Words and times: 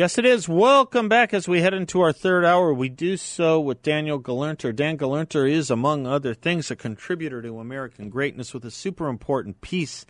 Yes, 0.00 0.16
it 0.16 0.24
is. 0.24 0.48
Welcome 0.48 1.10
back 1.10 1.34
as 1.34 1.46
we 1.46 1.60
head 1.60 1.74
into 1.74 2.00
our 2.00 2.10
third 2.10 2.42
hour. 2.42 2.72
We 2.72 2.88
do 2.88 3.18
so 3.18 3.60
with 3.60 3.82
Daniel 3.82 4.18
Gelernter. 4.18 4.74
Dan 4.74 4.96
Gelernter 4.96 5.46
is, 5.46 5.70
among 5.70 6.06
other 6.06 6.32
things, 6.32 6.70
a 6.70 6.74
contributor 6.74 7.42
to 7.42 7.60
American 7.60 8.08
Greatness 8.08 8.54
with 8.54 8.64
a 8.64 8.70
super 8.70 9.08
important 9.08 9.60
piece 9.60 10.06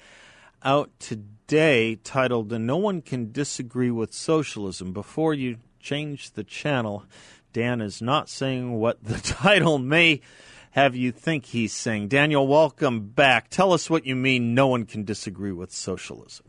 out 0.63 0.93
today 1.01 1.97
titled 1.97 2.53
No 2.53 2.77
One 2.77 3.03
Can 3.03 3.33
Disagree 3.33 3.91
with 3.91 4.15
Socialism. 4.15 4.93
Before 4.93 5.35
you 5.35 5.57
change 5.81 6.35
the 6.35 6.45
channel, 6.45 7.03
Dan 7.53 7.81
is 7.81 8.01
not 8.01 8.29
saying 8.29 8.75
what 8.75 9.03
the 9.03 9.19
title 9.21 9.81
may 9.81 10.21
have 10.71 10.95
you 10.95 11.11
think 11.11 11.47
he's 11.47 11.73
saying. 11.73 12.07
Daniel, 12.07 12.47
welcome 12.47 13.09
back. 13.09 13.51
Tell 13.51 13.73
us 13.73 13.91
what 13.91 14.07
you 14.07 14.15
mean 14.15 14.55
no 14.55 14.69
one 14.69 14.87
can 14.87 15.03
disagree 15.03 15.51
with 15.51 15.73
socialism. 15.73 16.47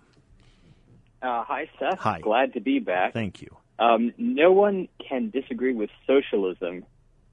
Uh, 1.22 1.44
hi, 1.44 1.70
Seth. 1.80 2.00
Hi. 2.00 2.20
Glad 2.20 2.54
to 2.54 2.60
be 2.60 2.80
back. 2.80 3.14
Thank 3.14 3.42
you. 3.42 3.56
Um, 3.80 4.14
no 4.18 4.52
one 4.52 4.88
can 5.08 5.30
disagree 5.32 5.74
with 5.74 5.90
socialism, 6.08 6.86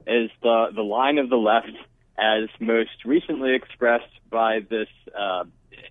is 0.07 0.29
the 0.41 0.67
the 0.75 0.81
line 0.81 1.17
of 1.17 1.29
the 1.29 1.35
left, 1.37 1.71
as 2.17 2.49
most 2.59 3.05
recently 3.05 3.55
expressed 3.55 4.05
by 4.29 4.59
this 4.69 4.87
uh, 5.17 5.43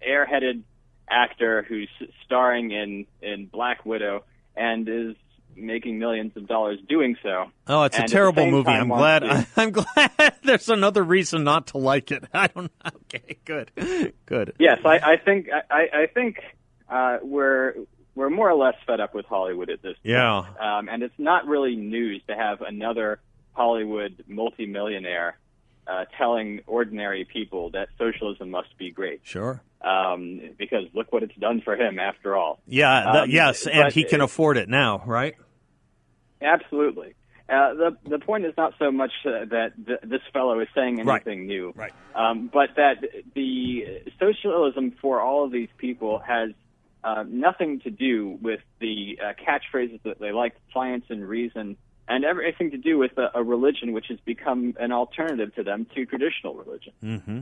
airheaded 0.07 0.63
actor 1.11 1.65
who's 1.69 1.89
starring 2.25 2.71
in 2.71 3.07
in 3.23 3.47
Black 3.47 3.85
Widow 3.87 4.25
and 4.57 4.89
is 4.89 5.15
making 5.57 5.99
millions 5.99 6.37
of 6.37 6.47
dollars 6.47 6.79
doing 6.89 7.17
so. 7.23 7.47
Oh, 7.67 7.83
it's 7.85 7.97
And 7.97 8.05
a 8.05 8.09
terrible 8.09 8.49
movie. 8.49 8.71
I'm 8.73 8.89
glad. 8.89 9.21
to- 9.21 9.47
I'm 9.57 9.71
glad. 9.73 10.35
There's 10.45 10.69
another 10.69 11.03
reason 11.03 11.43
not 11.45 11.69
to 11.69 11.79
like 11.79 12.11
it. 12.13 12.25
I 12.35 12.47
don't. 12.49 12.71
Okay, 13.15 13.39
good, 13.45 13.71
good. 14.27 14.55
Yes, 14.59 14.81
I, 14.85 14.99
I 14.99 15.17
think 15.17 15.49
I, 15.71 15.89
I 16.03 16.07
think 16.07 16.39
uh, 16.89 17.19
we're 17.23 17.75
we're 18.15 18.31
more 18.31 18.51
or 18.51 18.57
less 18.57 18.75
fed 18.87 19.01
up 19.01 19.15
with 19.15 19.27
Hollywood 19.27 19.71
at 19.71 19.81
this 19.83 19.93
point. 19.95 20.05
Yeah. 20.15 20.39
Um, 20.61 20.89
and 20.89 21.03
it's 21.03 21.19
not 21.19 21.47
really 21.47 21.77
news 21.77 22.21
to 22.29 22.35
have 22.35 22.63
another 22.63 23.21
Hollywood 23.53 24.25
multimillionaire 24.27 25.39
uh, 25.87 26.05
telling 26.17 26.61
ordinary 26.67 27.25
people 27.25 27.71
that 27.71 27.89
socialism 27.97 28.51
must 28.51 28.77
be 28.77 28.91
great. 28.91 29.21
Sure. 29.23 29.63
Um, 29.81 30.41
because 30.59 30.85
look 30.95 31.13
what 31.13 31.23
it's 31.23 31.37
done 31.37 31.61
for 31.65 31.77
him 31.77 31.99
after 32.01 32.37
all. 32.37 32.61
Yeah. 32.67 33.21
Um, 33.23 33.31
yes, 33.31 33.67
and 33.69 33.93
he 33.93 34.03
can 34.05 34.21
afford 34.21 34.57
it 34.57 34.69
now, 34.69 35.03
right? 35.07 35.35
Absolutely. 36.43 37.15
Uh, 37.49 37.73
the 37.75 37.97
the 38.09 38.19
point 38.19 38.45
is 38.45 38.53
not 38.59 38.75
so 38.79 38.91
much 38.93 39.13
uh, 39.25 39.47
that 39.51 39.73
th- 39.87 40.01
this 40.03 40.21
fellow 40.35 40.61
is 40.61 40.69
saying 40.75 41.03
Right. 41.05 41.23
anything 41.27 41.47
new, 41.47 41.73
Right. 41.75 41.93
um, 42.15 42.51
but 42.53 42.71
that 42.77 42.97
the 43.35 44.03
socialism 44.21 44.91
for 45.01 45.21
all 45.23 45.45
of 45.45 45.51
these 45.51 45.71
people 45.79 46.19
has 46.19 46.51
uh, 47.05 47.25
nothing 47.27 47.81
to 47.81 47.91
do 47.91 48.39
with 48.43 48.61
the 48.81 49.19
uh, 49.23 49.33
catchphrases 49.35 50.03
that 50.03 50.19
they 50.19 50.33
like, 50.33 50.57
science 50.73 51.05
and 51.09 51.27
reason, 51.27 51.77
and 52.09 52.25
everything 52.25 52.71
to 52.71 52.79
do 52.79 52.99
with 52.99 53.17
a, 53.19 53.31
a 53.35 53.43
religion 53.43 53.93
which 53.93 54.07
has 54.09 54.19
become 54.25 54.75
an 54.81 54.93
alternative 54.93 55.55
to 55.55 55.63
them 55.63 55.87
to 55.95 56.07
traditional 56.07 56.55
religion. 56.55 56.93
Mm-hmm. 57.03 57.41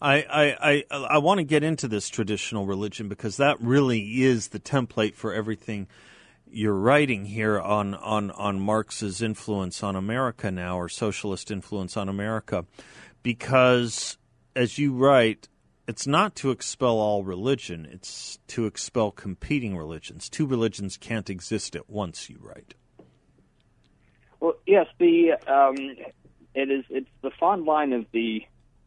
I 0.00 0.16
I 0.60 0.84
I, 0.90 0.96
I 0.96 1.18
want 1.18 1.38
to 1.38 1.44
get 1.44 1.62
into 1.62 1.88
this 1.88 2.08
traditional 2.08 2.66
religion 2.66 3.08
because 3.08 3.38
that 3.38 3.60
really 3.60 4.22
is 4.22 4.48
the 4.48 4.60
template 4.60 5.14
for 5.14 5.32
everything 5.32 5.88
you're 6.50 6.74
writing 6.74 7.24
here 7.24 7.60
on 7.60 7.94
on 7.94 8.30
on 8.32 8.60
Marx's 8.60 9.22
influence 9.22 9.82
on 9.82 9.96
America 9.96 10.50
now 10.50 10.78
or 10.78 10.88
socialist 10.88 11.50
influence 11.50 11.96
on 11.96 12.08
America 12.08 12.66
because 13.22 14.18
as 14.54 14.78
you 14.78 14.92
write 14.92 15.48
it's 15.86 16.06
not 16.06 16.34
to 16.36 16.50
expel 16.50 16.98
all 16.98 17.24
religion 17.24 17.86
it's 17.90 18.38
to 18.48 18.66
expel 18.66 19.10
competing 19.10 19.76
religions. 19.76 20.28
Two 20.28 20.46
religions 20.46 20.96
can't 20.96 21.30
exist 21.30 21.76
at 21.76 21.88
once 21.88 22.28
you 22.28 22.38
write. 22.40 22.74
Well, 24.40 24.54
yes, 24.66 24.86
the 24.98 25.32
um, 25.46 25.76
it 26.54 26.70
is 26.70 26.84
it's 26.90 27.08
the 27.22 27.30
fond 27.38 27.64
line 27.64 27.92
of 27.92 28.06
the 28.12 28.42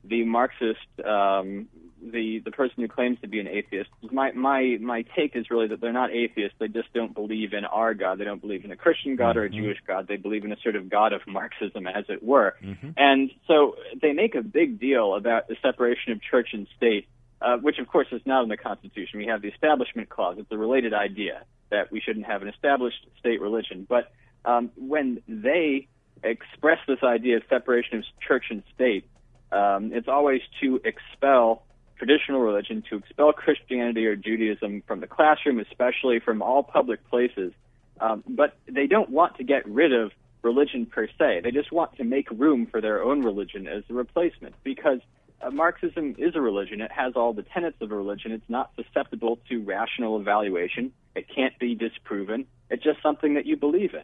the 0.10 0.26
Marxist 0.26 0.80
um, 1.06 1.68
the 2.02 2.40
the 2.46 2.52
person 2.52 2.76
who 2.78 2.88
claims 2.88 3.20
to 3.22 3.28
be 3.28 3.40
an 3.40 3.48
atheist. 3.48 3.90
My 4.12 4.32
my 4.32 4.78
my 4.80 5.04
take 5.16 5.36
is 5.36 5.50
really 5.50 5.68
that 5.68 5.82
they're 5.82 5.94
not 5.94 6.12
atheists. 6.12 6.56
They 6.60 6.68
just 6.68 6.92
don't 6.94 7.14
believe 7.14 7.54
in 7.54 7.66
our 7.66 7.94
God. 7.94 8.20
They 8.20 8.24
don't 8.24 8.42
believe 8.42 8.66
in 8.66 8.72
a 8.72 8.76
Christian 8.76 9.16
God 9.16 9.38
or 9.38 9.44
a 9.44 9.50
Jewish 9.50 9.78
God. 9.86 10.08
They 10.08 10.18
believe 10.18 10.46
in 10.46 10.52
a 10.52 10.58
sort 10.62 10.76
of 10.76 10.90
God 10.90 11.14
of 11.14 11.22
Marxism, 11.28 11.88
as 11.88 12.06
it 12.10 12.24
were. 12.24 12.56
And 12.98 13.32
so 13.48 13.76
they 14.02 14.14
make 14.14 14.36
a 14.36 14.42
big 14.42 14.80
deal 14.80 15.16
about 15.16 15.48
the 15.48 15.56
separation 15.62 16.12
of 16.14 16.22
church 16.22 16.50
and 16.54 16.68
state, 16.78 17.08
uh, 17.42 17.58
which 17.58 17.80
of 17.80 17.88
course 17.88 18.08
is 18.12 18.22
not 18.26 18.44
in 18.44 18.50
the 18.50 18.58
Constitution. 18.58 19.20
We 19.20 19.28
have 19.28 19.42
the 19.42 19.50
Establishment 19.50 20.10
Clause. 20.10 20.38
It's 20.40 20.52
a 20.52 20.58
related 20.58 20.94
idea 20.94 21.44
that 21.70 21.92
we 21.92 22.00
shouldn't 22.02 22.26
have 22.26 22.42
an 22.42 22.48
established 22.48 23.06
state 23.20 23.42
religion. 23.42 23.86
But 23.88 24.12
um, 24.46 24.72
when 24.76 25.22
they 25.28 25.88
express 26.24 26.80
this 26.88 27.04
idea 27.04 27.38
of 27.38 27.44
separation 27.50 28.00
of 28.00 28.04
church 28.26 28.46
and 28.50 28.64
state, 28.74 29.06
um, 29.52 29.92
it's 29.94 30.08
always 30.08 30.42
to 30.62 30.80
expel 30.84 31.64
traditional 31.98 32.40
religion, 32.40 32.84
to 32.90 32.98
expel 32.98 33.34
Christianity 33.34 34.06
or 34.06 34.16
Judaism 34.16 34.84
from 34.88 35.02
the 35.02 35.08
classroom, 35.08 35.60
especially 35.60 36.20
from 36.20 36.42
all 36.42 36.64
public 36.64 37.08
places. 37.10 37.52
Um, 38.00 38.24
but 38.28 38.56
they 38.68 38.88
don't 38.88 39.10
want 39.10 39.38
to 39.38 39.44
get 39.44 39.68
rid 39.68 39.94
of 39.94 40.12
religion 40.42 40.86
per 40.86 41.08
se. 41.18 41.42
They 41.44 41.52
just 41.52 41.72
want 41.72 41.98
to 41.98 42.04
make 42.04 42.30
room 42.32 42.66
for 42.66 42.80
their 42.80 43.04
own 43.04 43.22
religion 43.22 43.68
as 43.68 43.84
a 43.90 43.94
replacement 43.94 44.56
because 44.64 45.00
uh, 45.42 45.50
Marxism 45.52 46.16
is 46.18 46.36
a 46.36 46.42
religion. 46.42 46.82
It 46.82 46.92
has 46.92 47.14
all 47.16 47.34
the 47.34 47.44
tenets 47.44 47.78
of 47.82 47.92
a 47.92 47.96
religion. 47.96 48.32
It's 48.32 48.50
not 48.50 48.72
susceptible 48.76 49.40
to 49.50 49.62
rational 49.64 50.20
evaluation. 50.20 50.94
It 51.16 51.28
can't 51.34 51.58
be 51.60 51.76
disproven. 51.76 52.46
It's 52.70 52.84
just 52.84 53.02
something 53.02 53.34
that 53.34 53.46
you 53.46 53.58
believe 53.58 53.94
in. 53.94 54.04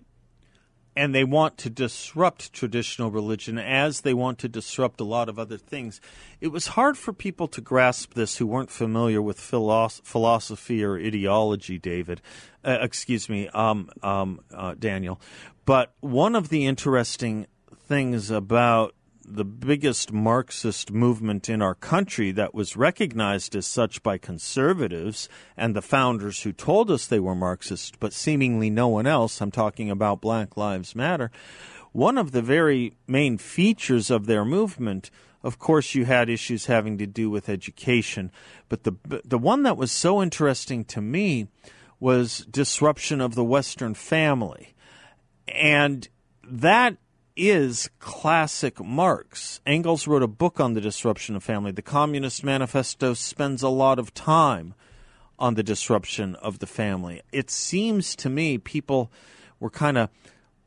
And 0.95 1.13
they 1.13 1.23
want 1.23 1.57
to 1.57 1.69
disrupt 1.69 2.53
traditional 2.53 3.11
religion 3.11 3.57
as 3.57 4.01
they 4.01 4.13
want 4.13 4.39
to 4.39 4.47
disrupt 4.47 5.01
a 5.01 5.03
lot 5.03 5.27
of 5.27 5.37
other 5.37 5.57
things. 5.57 5.99
It 6.39 6.49
was 6.49 6.67
hard 6.67 6.97
for 6.97 7.11
people 7.11 7.47
to 7.49 7.61
grasp 7.61 8.13
this 8.13 8.37
who 8.37 8.47
weren't 8.47 8.71
familiar 8.71 9.21
with 9.21 9.39
philosophy 9.39 10.83
or 10.83 10.97
ideology, 10.97 11.77
David. 11.77 12.21
Uh, 12.63 12.77
excuse 12.81 13.29
me, 13.29 13.49
um, 13.49 13.89
um, 14.01 14.39
uh, 14.53 14.75
Daniel. 14.79 15.19
But 15.65 15.93
one 15.99 16.35
of 16.35 16.49
the 16.49 16.65
interesting 16.65 17.47
things 17.75 18.31
about 18.31 18.95
the 19.27 19.45
biggest 19.45 20.11
Marxist 20.11 20.91
movement 20.91 21.49
in 21.49 21.61
our 21.61 21.75
country 21.75 22.31
that 22.31 22.53
was 22.53 22.77
recognized 22.77 23.55
as 23.55 23.65
such 23.65 24.03
by 24.03 24.17
conservatives 24.17 25.27
and 25.57 25.75
the 25.75 25.81
founders 25.81 26.43
who 26.43 26.51
told 26.51 26.91
us 26.91 27.07
they 27.07 27.19
were 27.19 27.35
Marxist, 27.35 27.99
but 27.99 28.13
seemingly 28.13 28.69
no 28.69 28.87
one 28.87 29.07
else. 29.07 29.41
I'm 29.41 29.51
talking 29.51 29.89
about 29.89 30.21
Black 30.21 30.55
Lives 30.55 30.95
Matter. 30.95 31.31
One 31.91 32.17
of 32.17 32.31
the 32.31 32.41
very 32.41 32.93
main 33.07 33.37
features 33.37 34.11
of 34.11 34.25
their 34.25 34.45
movement, 34.45 35.09
of 35.43 35.59
course, 35.59 35.95
you 35.95 36.05
had 36.05 36.29
issues 36.29 36.65
having 36.65 36.97
to 36.97 37.07
do 37.07 37.29
with 37.29 37.49
education, 37.49 38.31
but 38.69 38.83
the 38.83 38.93
the 39.23 39.37
one 39.37 39.63
that 39.63 39.77
was 39.77 39.91
so 39.91 40.21
interesting 40.21 40.83
to 40.85 41.01
me 41.01 41.47
was 41.99 42.45
disruption 42.51 43.21
of 43.21 43.35
the 43.35 43.43
Western 43.43 43.93
family, 43.93 44.75
and 45.47 46.09
that 46.43 46.97
is 47.35 47.89
classic 47.99 48.83
Marx. 48.83 49.59
Engels 49.65 50.07
wrote 50.07 50.23
a 50.23 50.27
book 50.27 50.59
on 50.59 50.73
the 50.73 50.81
disruption 50.81 51.35
of 51.35 51.43
family. 51.43 51.71
The 51.71 51.81
Communist 51.81 52.43
Manifesto 52.43 53.13
spends 53.13 53.61
a 53.61 53.69
lot 53.69 53.99
of 53.99 54.13
time 54.13 54.73
on 55.37 55.55
the 55.55 55.63
disruption 55.63 56.35
of 56.35 56.59
the 56.59 56.67
family. 56.67 57.21
It 57.31 57.49
seems 57.49 58.15
to 58.17 58.29
me 58.29 58.57
people 58.57 59.11
were 59.59 59.69
kind 59.69 59.97
of 59.97 60.09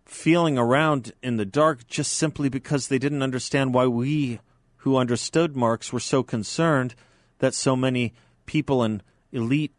feeling 0.05 0.59
around 0.59 1.13
in 1.23 1.37
the 1.37 1.47
dark 1.47 1.87
just 1.87 2.13
simply 2.13 2.49
because 2.49 2.89
they 2.89 2.99
didn't 2.99 3.23
understand 3.23 3.75
why 3.75 3.87
we 3.87 4.41
who 4.79 4.97
understood 4.97 5.57
Marx 5.57 5.93
were 5.93 6.01
so 6.01 6.23
concerned 6.23 6.95
that 7.39 7.55
so 7.55 7.77
many 7.77 8.15
people 8.47 8.83
in 8.85 9.03
elite 9.33 9.73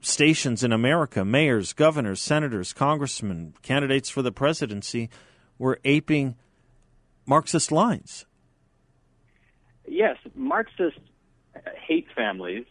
stations 0.00 0.64
in 0.64 0.72
America, 0.72 1.24
mayors, 1.24 1.72
governors, 1.72 2.20
senators, 2.20 2.72
congressmen, 2.72 3.54
candidates 3.62 4.10
for 4.10 4.20
the 4.20 4.32
presidency, 4.32 5.08
were 5.60 5.78
aping 5.84 6.34
Marxist 7.26 7.70
lines. 7.70 8.24
Yes, 9.86 10.16
Marxists 10.34 10.98
hate 11.86 12.06
families 12.16 12.64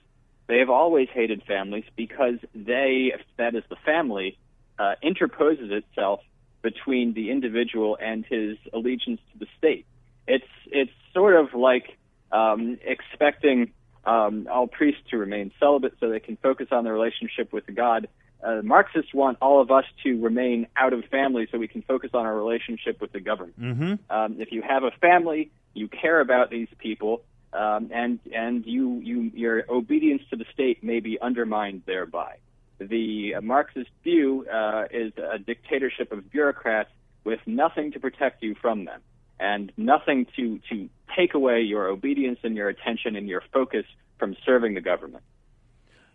They 0.47 0.57
have 0.59 0.69
always 0.71 1.07
hated 1.13 1.43
families 1.43 1.83
because 1.95 2.39
they, 2.55 3.13
that 3.37 3.53
is 3.53 3.63
the 3.69 3.75
family, 3.85 4.37
uh, 4.79 4.95
interposes 5.03 5.71
itself 5.71 6.21
between 6.63 7.13
the 7.13 7.29
individual 7.29 7.97
and 8.01 8.25
his 8.25 8.57
allegiance 8.73 9.21
to 9.31 9.39
the 9.39 9.45
state. 9.57 9.85
It's 10.27 10.51
it's 10.65 10.91
sort 11.13 11.35
of 11.35 11.53
like 11.53 11.97
um, 12.31 12.79
expecting 12.83 13.71
um, 14.05 14.47
all 14.51 14.67
priests 14.67 15.01
to 15.11 15.17
remain 15.17 15.51
celibate 15.59 15.93
so 15.99 16.09
they 16.09 16.19
can 16.19 16.37
focus 16.37 16.67
on 16.71 16.83
their 16.83 16.93
relationship 16.93 17.53
with 17.53 17.65
God. 17.73 18.07
Uh, 18.41 18.61
Marxists 18.63 19.13
want 19.13 19.37
all 19.41 19.61
of 19.61 19.69
us 19.69 19.85
to 20.03 20.19
remain 20.21 20.67
out 20.77 20.93
of 20.93 21.03
family 21.05 21.47
so 21.51 21.57
we 21.57 21.67
can 21.67 21.81
focus 21.81 22.11
on 22.13 22.25
our 22.25 22.35
relationship 22.35 23.01
with 23.01 23.11
the 23.11 23.19
government. 23.19 23.59
Mm-hmm. 23.59 23.93
Um, 24.09 24.39
if 24.39 24.51
you 24.51 24.61
have 24.61 24.83
a 24.83 24.91
family, 25.01 25.51
you 25.73 25.87
care 25.87 26.19
about 26.21 26.49
these 26.49 26.69
people, 26.77 27.21
um, 27.51 27.89
and 27.93 28.19
and 28.33 28.65
you 28.65 28.99
you 28.99 29.31
your 29.33 29.65
obedience 29.69 30.21
to 30.29 30.35
the 30.35 30.45
state 30.53 30.83
may 30.83 30.99
be 30.99 31.19
undermined 31.19 31.83
thereby. 31.85 32.37
The 32.79 33.35
Marxist 33.41 33.89
view 34.03 34.47
uh, 34.51 34.85
is 34.89 35.11
a 35.17 35.37
dictatorship 35.37 36.13
of 36.13 36.31
bureaucrats 36.31 36.89
with 37.25 37.39
nothing 37.45 37.91
to 37.91 37.99
protect 37.99 38.41
you 38.41 38.55
from 38.55 38.85
them 38.85 39.01
and 39.39 39.71
nothing 39.77 40.27
to, 40.35 40.59
to 40.69 40.89
take 41.15 41.33
away 41.33 41.61
your 41.61 41.87
obedience 41.87 42.39
and 42.43 42.55
your 42.55 42.69
attention 42.69 43.15
and 43.15 43.27
your 43.27 43.43
focus 43.53 43.85
from 44.17 44.35
serving 44.45 44.73
the 44.73 44.81
government. 44.81 45.23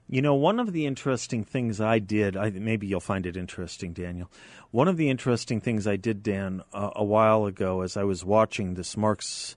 You 0.06 0.20
know, 0.20 0.34
one 0.34 0.60
of 0.60 0.72
the 0.72 0.86
interesting 0.86 1.44
things 1.44 1.80
I 1.80 1.98
did, 1.98 2.36
I, 2.36 2.50
maybe 2.50 2.86
you'll 2.86 3.00
find 3.00 3.24
it 3.24 3.36
interesting, 3.36 3.92
Daniel. 3.92 4.30
One 4.70 4.86
of 4.86 4.96
the 4.96 5.08
interesting 5.08 5.60
things 5.60 5.86
I 5.86 5.96
did, 5.96 6.22
Dan, 6.22 6.62
a 6.72 7.02
while 7.02 7.46
ago 7.46 7.80
as 7.80 7.96
I 7.96 8.04
was 8.04 8.24
watching 8.24 8.74
this 8.74 8.96
Marx, 8.96 9.56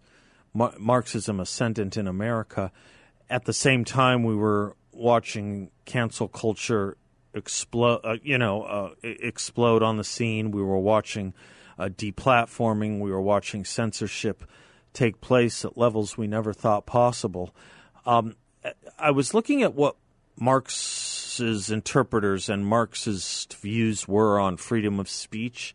Mar- 0.53 0.73
Marxism 0.79 1.39
Ascendant 1.39 1.97
in 1.97 2.07
America, 2.07 2.71
at 3.29 3.45
the 3.45 3.53
same 3.53 3.83
time 3.83 4.23
we 4.23 4.35
were 4.35 4.75
watching 4.93 5.69
cancel 5.85 6.27
culture 6.27 6.97
explode, 7.33 7.99
uh, 8.03 8.17
you 8.23 8.37
know, 8.37 8.63
uh, 8.63 8.89
explode 9.03 9.83
on 9.83 9.97
the 9.97 10.03
scene. 10.03 10.51
We 10.51 10.63
were 10.63 10.79
watching 10.79 11.33
uh, 11.77 11.89
deplatforming. 11.89 12.99
We 12.99 13.11
were 13.11 13.21
watching 13.21 13.65
censorship 13.65 14.43
take 14.93 15.21
place 15.21 15.63
at 15.63 15.77
levels 15.77 16.17
we 16.17 16.25
never 16.25 16.53
thought 16.53 16.85
possible. 16.85 17.53
Um, 18.05 18.35
I 18.97 19.11
was 19.11 19.33
looking 19.33 19.61
at 19.61 19.75
what 19.75 19.95
Marx's 20.39 21.71
interpreters 21.71 22.49
and 22.49 22.65
Marx's 22.65 23.47
views 23.59 24.07
were 24.07 24.39
on 24.39 24.57
freedom 24.57 24.99
of 24.99 25.09
speech, 25.09 25.73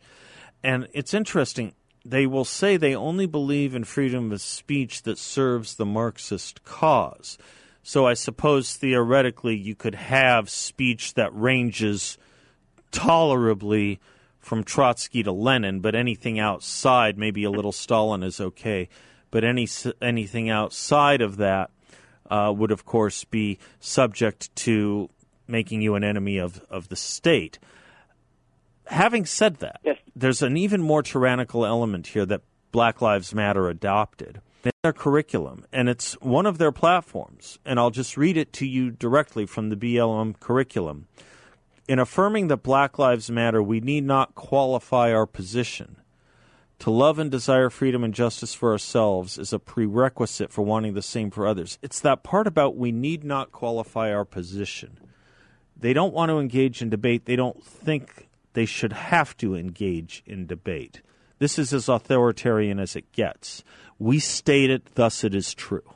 and 0.63 0.87
it's 0.93 1.13
interesting. 1.13 1.73
They 2.05 2.25
will 2.25 2.45
say 2.45 2.75
they 2.75 2.95
only 2.95 3.25
believe 3.25 3.75
in 3.75 3.83
freedom 3.83 4.31
of 4.31 4.41
speech 4.41 5.03
that 5.03 5.17
serves 5.17 5.75
the 5.75 5.85
Marxist 5.85 6.63
cause. 6.63 7.37
So 7.81 8.07
I 8.07 8.13
suppose 8.13 8.75
theoretically 8.75 9.55
you 9.55 9.75
could 9.75 9.95
have 9.95 10.49
speech 10.49 11.13
that 11.15 11.35
ranges 11.35 12.17
tolerably 12.91 13.99
from 14.39 14.63
Trotsky 14.63 15.23
to 15.23 15.31
Lenin, 15.31 15.79
but 15.81 15.95
anything 15.95 16.39
outside, 16.39 17.17
maybe 17.17 17.43
a 17.43 17.51
little 17.51 17.71
Stalin 17.71 18.23
is 18.23 18.39
okay. 18.39 18.89
But 19.31 19.43
any 19.43 19.67
anything 20.01 20.49
outside 20.49 21.21
of 21.21 21.37
that 21.37 21.71
uh, 22.29 22.53
would, 22.55 22.71
of 22.71 22.85
course, 22.85 23.23
be 23.23 23.59
subject 23.79 24.55
to 24.57 25.09
making 25.47 25.81
you 25.81 25.95
an 25.95 26.03
enemy 26.03 26.37
of, 26.37 26.61
of 26.69 26.89
the 26.89 26.95
state. 26.95 27.59
Having 28.87 29.25
said 29.25 29.57
that, 29.57 29.79
yes. 29.83 29.97
there's 30.15 30.41
an 30.41 30.57
even 30.57 30.81
more 30.81 31.03
tyrannical 31.03 31.65
element 31.65 32.07
here 32.07 32.25
that 32.25 32.41
Black 32.71 33.01
Lives 33.01 33.33
Matter 33.33 33.69
adopted 33.69 34.41
in 34.63 34.71
their 34.81 34.93
curriculum, 34.93 35.65
and 35.71 35.89
it's 35.89 36.13
one 36.21 36.45
of 36.45 36.57
their 36.57 36.71
platforms. 36.71 37.59
And 37.65 37.79
I'll 37.79 37.91
just 37.91 38.17
read 38.17 38.37
it 38.37 38.51
to 38.53 38.65
you 38.65 38.91
directly 38.91 39.45
from 39.45 39.69
the 39.69 39.75
BLM 39.75 40.39
curriculum. 40.39 41.07
In 41.87 41.99
affirming 41.99 42.47
that 42.47 42.63
Black 42.63 42.97
Lives 42.97 43.29
Matter, 43.29 43.61
we 43.61 43.79
need 43.79 44.05
not 44.05 44.35
qualify 44.35 45.13
our 45.13 45.25
position. 45.25 45.97
To 46.83 46.91
love 46.91 47.17
and 47.17 47.31
desire 47.31 47.69
freedom 47.69 48.03
and 48.03 48.13
justice 48.13 48.53
for 48.53 48.73
ourselves 48.73 49.37
is 49.37 49.53
a 49.53 49.57
prerequisite 49.57 50.51
for 50.51 50.63
wanting 50.63 50.95
the 50.95 51.01
same 51.01 51.31
for 51.31 51.47
others. 51.47 51.79
It's 51.81 52.01
that 52.01 52.23
part 52.23 52.45
about 52.45 52.75
we 52.75 52.91
need 52.91 53.23
not 53.23 53.53
qualify 53.53 54.11
our 54.11 54.25
position. 54.25 54.97
They 55.79 55.93
don't 55.93 56.13
want 56.13 56.29
to 56.29 56.39
engage 56.39 56.81
in 56.81 56.89
debate. 56.89 57.23
They 57.23 57.37
don't 57.37 57.63
think 57.63 58.27
they 58.51 58.65
should 58.65 58.91
have 58.91 59.37
to 59.37 59.55
engage 59.55 60.23
in 60.25 60.45
debate. 60.45 61.01
This 61.39 61.57
is 61.57 61.73
as 61.73 61.87
authoritarian 61.87 62.81
as 62.81 62.97
it 62.97 63.09
gets. 63.13 63.63
We 63.97 64.19
state 64.19 64.69
it, 64.69 64.95
thus 64.95 65.23
it 65.23 65.33
is 65.33 65.53
true 65.53 65.89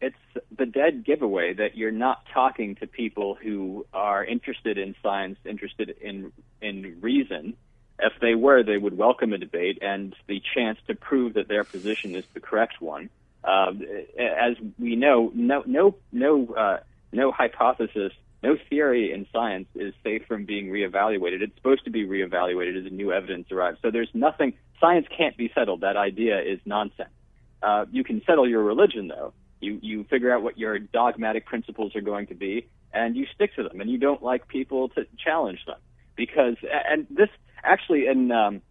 it's 0.00 0.16
the 0.56 0.66
dead 0.66 1.04
giveaway 1.04 1.52
that 1.54 1.76
you're 1.76 1.90
not 1.90 2.22
talking 2.32 2.76
to 2.76 2.86
people 2.86 3.34
who 3.34 3.84
are 3.92 4.24
interested 4.24 4.78
in 4.78 4.94
science, 5.02 5.38
interested 5.44 5.94
in 6.00 6.32
in 6.60 6.98
reason. 7.00 7.54
If 7.98 8.12
they 8.20 8.34
were, 8.34 8.62
they 8.62 8.76
would 8.76 8.96
welcome 8.96 9.32
a 9.32 9.38
debate 9.38 9.78
and 9.82 10.14
the 10.26 10.40
chance 10.54 10.78
to 10.86 10.94
prove 10.94 11.34
that 11.34 11.48
their 11.48 11.64
position 11.64 12.14
is 12.14 12.24
the 12.34 12.40
correct 12.40 12.80
one. 12.80 13.10
Uh, 13.42 13.72
as 14.18 14.56
we 14.78 14.96
know, 14.96 15.32
no 15.34 15.62
no 15.66 15.94
no 16.12 16.54
uh, 16.54 16.78
no 17.12 17.32
hypothesis, 17.32 18.12
no 18.42 18.56
theory 18.68 19.12
in 19.12 19.26
science 19.32 19.68
is 19.74 19.94
safe 20.04 20.26
from 20.26 20.44
being 20.44 20.68
reevaluated. 20.68 21.42
It's 21.42 21.54
supposed 21.56 21.84
to 21.84 21.90
be 21.90 22.06
reevaluated 22.06 22.86
as 22.86 22.92
new 22.92 23.12
evidence 23.12 23.50
arrives. 23.50 23.78
So 23.82 23.90
there's 23.90 24.10
nothing. 24.12 24.54
Science 24.80 25.06
can't 25.16 25.36
be 25.36 25.50
settled. 25.54 25.80
That 25.80 25.96
idea 25.96 26.40
is 26.40 26.60
nonsense. 26.64 27.10
Uh, 27.62 27.86
you 27.90 28.04
can 28.04 28.22
settle 28.24 28.48
your 28.48 28.62
religion 28.62 29.08
though 29.08 29.32
you 29.60 29.78
you 29.82 30.04
figure 30.04 30.32
out 30.32 30.42
what 30.42 30.58
your 30.58 30.78
dogmatic 30.78 31.46
principles 31.46 31.94
are 31.96 32.00
going 32.00 32.26
to 32.28 32.34
be, 32.34 32.66
and 32.92 33.16
you 33.16 33.26
stick 33.34 33.54
to 33.56 33.62
them, 33.62 33.80
and 33.80 33.90
you 33.90 33.98
don't 33.98 34.22
like 34.22 34.48
people 34.48 34.88
to 34.90 35.06
challenge 35.22 35.64
them 35.66 35.78
because 36.16 36.56
and 36.88 37.06
this 37.10 37.30
actually 37.64 38.06
in 38.06 38.30
um, 38.32 38.62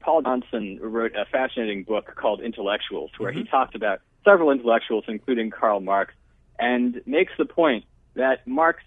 Paul 0.00 0.22
Johnson 0.22 0.78
wrote 0.80 1.12
a 1.16 1.24
fascinating 1.24 1.84
book 1.84 2.14
called 2.16 2.40
Intellectuals, 2.40 3.10
where 3.18 3.30
mm-hmm. 3.30 3.40
he 3.40 3.46
talked 3.46 3.74
about 3.74 4.00
several 4.24 4.50
intellectuals, 4.50 5.04
including 5.08 5.50
Karl 5.50 5.80
Marx, 5.80 6.14
and 6.58 7.00
makes 7.06 7.32
the 7.38 7.44
point 7.44 7.84
that 8.14 8.46
Marx 8.46 8.82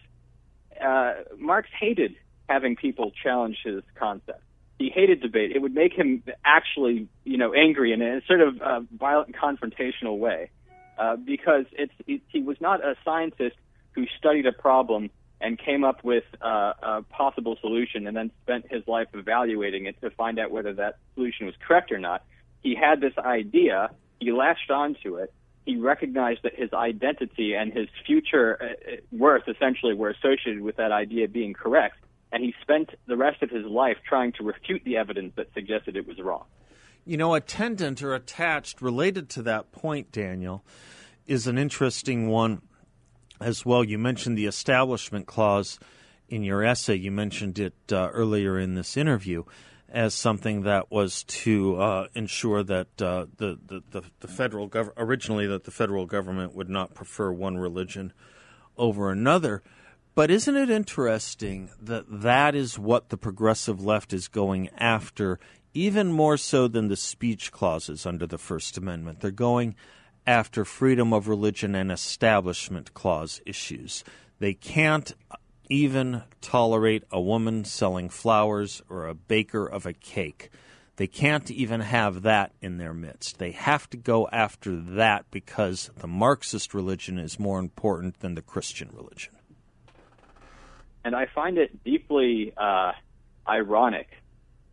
uh, 0.83 1.13
Marx 1.37 1.69
hated 1.79 2.15
having 2.49 2.75
people 2.75 3.11
challenge 3.23 3.57
his 3.63 3.81
concepts. 3.95 4.43
He 4.77 4.89
hated 4.89 5.21
debate. 5.21 5.51
It 5.55 5.61
would 5.61 5.73
make 5.73 5.93
him 5.93 6.21
actually, 6.43 7.07
you 7.23 7.37
know, 7.37 7.53
angry 7.53 7.93
in 7.93 8.01
a 8.01 8.21
sort 8.27 8.41
of 8.41 8.61
uh, 8.61 8.81
violent, 8.91 9.33
confrontational 9.35 10.17
way. 10.17 10.49
Uh, 10.97 11.15
because 11.17 11.65
it's 11.73 11.93
it, 12.07 12.21
he 12.29 12.41
was 12.41 12.59
not 12.61 12.83
a 12.83 12.95
scientist 13.03 13.55
who 13.91 14.05
studied 14.17 14.45
a 14.45 14.53
problem 14.53 15.09
and 15.41 15.59
came 15.59 15.83
up 15.83 16.03
with 16.03 16.23
uh, 16.41 16.73
a 16.81 17.01
possible 17.09 17.57
solution 17.61 18.07
and 18.07 18.15
then 18.15 18.31
spent 18.43 18.71
his 18.71 18.87
life 18.87 19.07
evaluating 19.13 19.85
it 19.85 19.99
to 20.01 20.09
find 20.11 20.39
out 20.39 20.51
whether 20.51 20.73
that 20.73 20.97
solution 21.13 21.45
was 21.45 21.55
correct 21.65 21.91
or 21.91 21.99
not. 21.99 22.23
He 22.61 22.75
had 22.75 23.01
this 23.01 23.13
idea, 23.17 23.91
he 24.19 24.31
latched 24.31 24.71
onto 24.71 25.17
it, 25.17 25.33
he 25.65 25.77
recognized 25.77 26.41
that 26.43 26.55
his 26.55 26.71
identity 26.73 27.53
and 27.55 27.73
his 27.73 27.87
future 28.05 28.57
uh, 28.61 28.95
worth 29.11 29.43
essentially 29.47 29.93
were 29.93 30.09
associated 30.09 30.61
with 30.61 30.77
that 30.77 30.91
idea 30.91 31.27
being 31.27 31.53
correct, 31.53 31.97
and 32.31 32.43
he 32.43 32.53
spent 32.61 32.91
the 33.07 33.17
rest 33.17 33.41
of 33.41 33.49
his 33.49 33.65
life 33.65 33.97
trying 34.07 34.31
to 34.33 34.43
refute 34.43 34.83
the 34.85 34.97
evidence 34.97 35.33
that 35.35 35.47
suggested 35.53 35.95
it 35.95 36.07
was 36.07 36.19
wrong. 36.19 36.45
You 37.03 37.17
know, 37.17 37.35
attendant 37.35 38.01
or 38.01 38.15
attached 38.15 38.81
related 38.81 39.29
to 39.31 39.43
that 39.43 39.71
point, 39.71 40.11
Daniel, 40.11 40.63
is 41.27 41.47
an 41.47 41.57
interesting 41.57 42.29
one 42.29 42.61
as 43.39 43.65
well. 43.65 43.83
You 43.83 43.97
mentioned 43.97 44.37
the 44.37 44.45
establishment 44.45 45.27
clause 45.27 45.79
in 46.27 46.43
your 46.43 46.63
essay. 46.63 46.95
You 46.95 47.11
mentioned 47.11 47.59
it 47.59 47.75
uh, 47.91 48.09
earlier 48.09 48.59
in 48.59 48.75
this 48.75 48.97
interview 48.97 49.43
as 49.89 50.13
something 50.13 50.63
that 50.63 50.91
was 50.91 51.23
to 51.23 51.79
uh, 51.79 52.07
ensure 52.15 52.63
that 52.63 52.87
uh, 53.01 53.27
the, 53.37 53.57
the, 53.65 53.83
the, 53.91 54.01
the, 54.19 54.27
federal 54.27 54.67
government, 54.67 54.97
originally 54.99 55.47
that 55.47 55.63
the 55.63 55.71
federal 55.71 56.05
government 56.05 56.55
would 56.55 56.69
not 56.69 56.93
prefer 56.93 57.31
one 57.31 57.57
religion 57.57 58.11
over 58.77 59.11
another. 59.11 59.61
But 60.15 60.31
isn't 60.31 60.55
it 60.55 60.69
interesting 60.69 61.69
that 61.81 62.05
that 62.09 62.55
is 62.55 62.79
what 62.79 63.09
the 63.09 63.17
progressive 63.17 63.83
left 63.83 64.11
is 64.11 64.27
going 64.27 64.69
after 64.77 65.39
even 65.75 66.09
more 66.09 66.37
so 66.37 66.67
than 66.67 66.87
the 66.87 66.95
speech 66.95 67.51
clauses 67.51 68.05
under 68.05 68.25
the 68.25 68.37
First 68.37 68.77
Amendment. 68.77 69.19
They're 69.19 69.29
going 69.29 69.75
after 70.27 70.65
freedom 70.65 71.13
of 71.13 71.27
religion 71.27 71.75
and 71.75 71.91
establishment 71.91 72.93
clause 72.93 73.41
issues. 73.45 74.03
They 74.39 74.53
can't 74.53 75.13
even 75.69 76.23
tolerate 76.41 77.03
a 77.11 77.21
woman 77.21 77.65
selling 77.65 78.09
flowers 78.09 78.81
or 78.89 79.07
a 79.07 79.15
baker 79.15 79.65
of 79.65 79.85
a 79.85 79.93
cake. 79.93 80.49
They 80.97 81.07
can't 81.07 81.51
even 81.51 81.81
have 81.81 82.21
that 82.21 82.53
in 82.61 82.77
their 82.77 82.93
midst. 82.93 83.37
They 83.37 83.51
have 83.51 83.89
to 83.89 83.97
go 83.97 84.29
after 84.31 84.75
that 84.75 85.25
because 85.29 85.89
the 85.97 86.07
Marxist 86.07 86.73
religion 86.73 87.19
is 87.19 87.39
more 87.39 87.59
important 87.59 88.19
than 88.19 88.35
the 88.35 88.41
Christian 88.41 88.89
religion. 88.93 89.33
And 91.03 91.15
I 91.15 91.25
find 91.25 91.57
it 91.57 91.83
deeply 91.83 92.53
uh, 92.55 92.93
ironic 93.47 94.07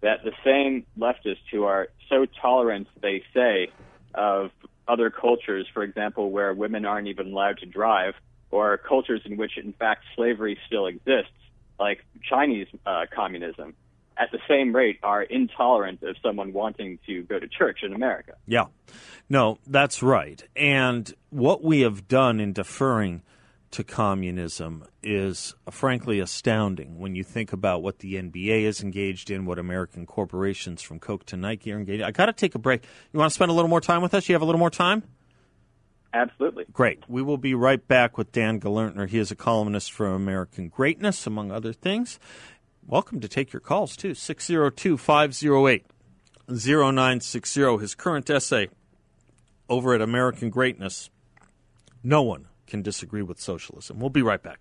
that 0.01 0.25
the 0.25 0.33
same 0.45 0.87
leftists 0.99 1.49
who 1.51 1.65
are 1.65 1.89
so 2.09 2.27
tolerant, 2.41 2.89
they 3.01 3.23
say, 3.35 3.71
of 4.15 4.51
other 4.89 5.11
cultures, 5.11 5.67
for 5.73 5.83
example, 5.83 6.31
where 6.31 6.53
women 6.53 6.85
aren't 6.85 7.09
even 7.09 7.33
allowed 7.33 7.59
to 7.59 7.67
drive, 7.67 8.15
or 8.51 8.77
cultures 8.77 9.23
in 9.25 9.37
which, 9.37 9.57
in 9.57 9.73
fact, 9.73 10.05
slavery 10.15 10.59
still 10.67 10.87
exists, 10.87 11.33
like 11.79 12.05
Chinese 12.23 12.67
uh, 12.87 13.07
communism, 13.15 13.75
at 14.17 14.31
the 14.31 14.39
same 14.49 14.75
rate 14.75 14.99
are 15.03 15.23
intolerant 15.23 16.03
of 16.03 16.17
someone 16.23 16.53
wanting 16.53 16.99
to 17.07 17.23
go 17.23 17.39
to 17.39 17.49
church 17.49 17.81
in 17.83 17.93
America. 17.93 18.35
Yeah. 18.47 18.67
No, 19.29 19.59
that's 19.67 20.03
right. 20.03 20.43
And 20.55 21.13
what 21.31 21.65
we 21.65 21.81
have 21.81 22.09
done 22.09 22.39
in 22.39 22.53
deferring 22.53 23.23
to 23.73 23.85
communism 23.85 24.85
is 25.03 25.55
frankly 25.71 26.21
astounding 26.21 26.99
when 26.99 27.15
you 27.15 27.25
think 27.25 27.53
about 27.53 27.83
what 27.83 27.99
the 27.99 28.15
NBA 28.15 28.63
is 28.63 28.83
engaged 28.83 29.31
in, 29.31 29.47
what 29.47 29.59
American 29.59 30.07
corporations 30.07 30.83
from 30.83 30.99
Coke 30.99 31.27
to 31.27 31.37
Nike 31.37 31.73
are 31.73 31.79
engaged 31.79 32.01
in. 32.01 32.07
I 32.07 32.11
got 32.11 32.27
to 32.27 32.33
take 32.33 32.55
a 32.55 32.59
break. 32.59 32.85
You 33.13 33.19
want 33.19 33.31
to 33.31 33.35
spend 33.35 33.51
a 33.51 33.55
little 33.55 33.69
more 33.69 33.81
time 33.81 34.03
with 34.03 34.15
us? 34.15 34.29
You 34.29 34.35
have 34.35 34.43
a 34.43 34.45
little 34.45 34.59
more 34.59 34.71
time? 34.71 35.03
Absolutely. 36.15 36.67
Great. 36.73 37.05
We 37.09 37.23
will 37.23 37.39
be 37.39 37.55
right 37.55 37.87
back 37.87 38.19
with 38.19 38.33
Dan 38.33 38.61
Gelernter. 38.61 39.09
He 39.09 39.19
is 39.19 39.31
a 39.31 39.37
columnist 39.37 39.91
for 39.91 40.07
American 40.07 40.69
Greatness, 40.69 41.27
among 41.27 41.51
other 41.51 41.73
things. 41.73 42.21
Welcome 42.87 43.21
to 43.21 43.29
take 43.29 43.53
your 43.53 43.61
calls, 43.61 43.97
too. 43.97 44.15
602 44.15 44.99
508 44.99 45.87
0960. 46.49 47.79
His 47.79 47.95
current 47.95 48.29
essay 48.29 48.69
over 49.71 49.95
at 49.95 50.03
American 50.03 50.51
Greatness 50.51 51.09
No 52.03 52.23
one 52.23 52.49
can 52.73 52.81
disagree 52.81 53.21
with 53.21 53.39
socialism. 53.39 53.99
We'll 53.99 54.09
be 54.09 54.23
right 54.23 54.43
back. 54.43 54.61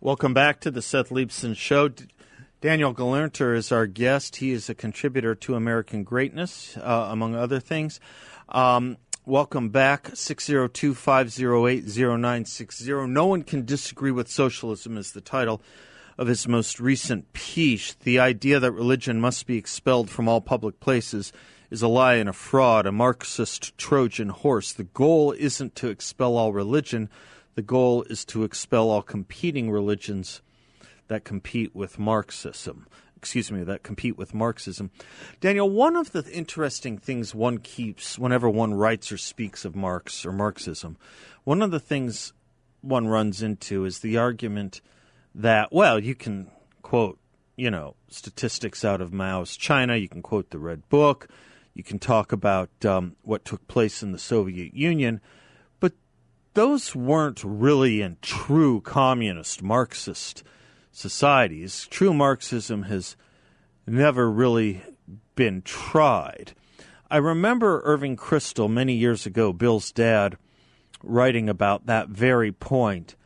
Welcome 0.00 0.32
back 0.32 0.60
to 0.60 0.70
the 0.70 0.80
Seth 0.80 1.10
Leibsohn 1.10 1.56
Show. 1.56 1.90
Daniel 2.60 2.94
Gelernter 2.94 3.56
is 3.56 3.72
our 3.72 3.88
guest. 3.88 4.36
He 4.36 4.52
is 4.52 4.70
a 4.70 4.76
contributor 4.76 5.34
to 5.34 5.56
American 5.56 6.04
Greatness, 6.04 6.76
uh, 6.76 7.08
among 7.10 7.34
other 7.34 7.58
things. 7.58 7.98
Um, 8.48 8.96
welcome 9.24 9.68
back. 9.68 10.10
602 10.14 10.94
508 10.94 11.84
0960. 11.84 13.06
No 13.06 13.26
one 13.26 13.42
can 13.42 13.64
disagree 13.64 14.10
with 14.10 14.30
socialism 14.30 14.96
is 14.96 15.12
the 15.12 15.20
title 15.20 15.62
of 16.18 16.26
his 16.26 16.46
most 16.46 16.80
recent 16.80 17.32
piece. 17.32 17.94
The 17.94 18.18
idea 18.18 18.60
that 18.60 18.72
religion 18.72 19.20
must 19.20 19.46
be 19.46 19.56
expelled 19.56 20.10
from 20.10 20.28
all 20.28 20.40
public 20.40 20.80
places 20.80 21.32
is 21.70 21.82
a 21.82 21.88
lie 21.88 22.14
and 22.14 22.28
a 22.28 22.32
fraud, 22.32 22.86
a 22.86 22.92
Marxist 22.92 23.76
Trojan 23.78 24.28
horse. 24.28 24.72
The 24.72 24.84
goal 24.84 25.32
isn't 25.32 25.74
to 25.76 25.88
expel 25.88 26.36
all 26.36 26.52
religion 26.52 27.08
the 27.54 27.62
goal 27.62 28.04
is 28.04 28.24
to 28.26 28.44
expel 28.44 28.88
all 28.88 29.02
competing 29.02 29.70
religions 29.70 30.40
that 31.08 31.24
compete 31.24 31.74
with 31.74 31.98
Marxism. 31.98 32.86
Excuse 33.22 33.52
me, 33.52 33.62
that 33.62 33.84
compete 33.84 34.18
with 34.18 34.34
Marxism. 34.34 34.90
Daniel, 35.40 35.70
one 35.70 35.94
of 35.94 36.10
the 36.10 36.28
interesting 36.32 36.98
things 36.98 37.32
one 37.32 37.58
keeps 37.58 38.18
whenever 38.18 38.50
one 38.50 38.74
writes 38.74 39.12
or 39.12 39.16
speaks 39.16 39.64
of 39.64 39.76
Marx 39.76 40.26
or 40.26 40.32
Marxism, 40.32 40.96
one 41.44 41.62
of 41.62 41.70
the 41.70 41.78
things 41.78 42.32
one 42.80 43.06
runs 43.06 43.40
into 43.40 43.84
is 43.84 44.00
the 44.00 44.16
argument 44.16 44.80
that, 45.36 45.72
well, 45.72 46.00
you 46.00 46.16
can 46.16 46.50
quote, 46.82 47.16
you 47.54 47.70
know, 47.70 47.94
statistics 48.08 48.84
out 48.84 49.00
of 49.00 49.12
Mao's 49.12 49.56
China, 49.56 49.94
you 49.94 50.08
can 50.08 50.20
quote 50.20 50.50
the 50.50 50.58
Red 50.58 50.88
Book, 50.88 51.28
you 51.74 51.84
can 51.84 52.00
talk 52.00 52.32
about 52.32 52.70
um, 52.84 53.14
what 53.22 53.44
took 53.44 53.68
place 53.68 54.02
in 54.02 54.10
the 54.10 54.18
Soviet 54.18 54.74
Union 54.74 55.20
But 55.78 55.92
those 56.54 56.96
weren't 56.96 57.44
really 57.44 58.02
in 58.02 58.16
true 58.20 58.80
communist 58.80 59.62
Marxist 59.62 60.42
societies. 60.92 61.86
True 61.90 62.14
Marxism 62.14 62.84
has 62.84 63.16
never 63.86 64.30
really 64.30 64.82
been 65.34 65.62
tried. 65.62 66.52
I 67.10 67.16
remember 67.16 67.82
Irving 67.84 68.16
Kristol 68.16 68.70
many 68.70 68.94
years 68.94 69.26
ago, 69.26 69.52
Bill's 69.52 69.90
dad, 69.90 70.36
writing 71.02 71.48
about 71.48 71.86
that 71.86 72.08
very 72.08 72.52
point 72.52 73.16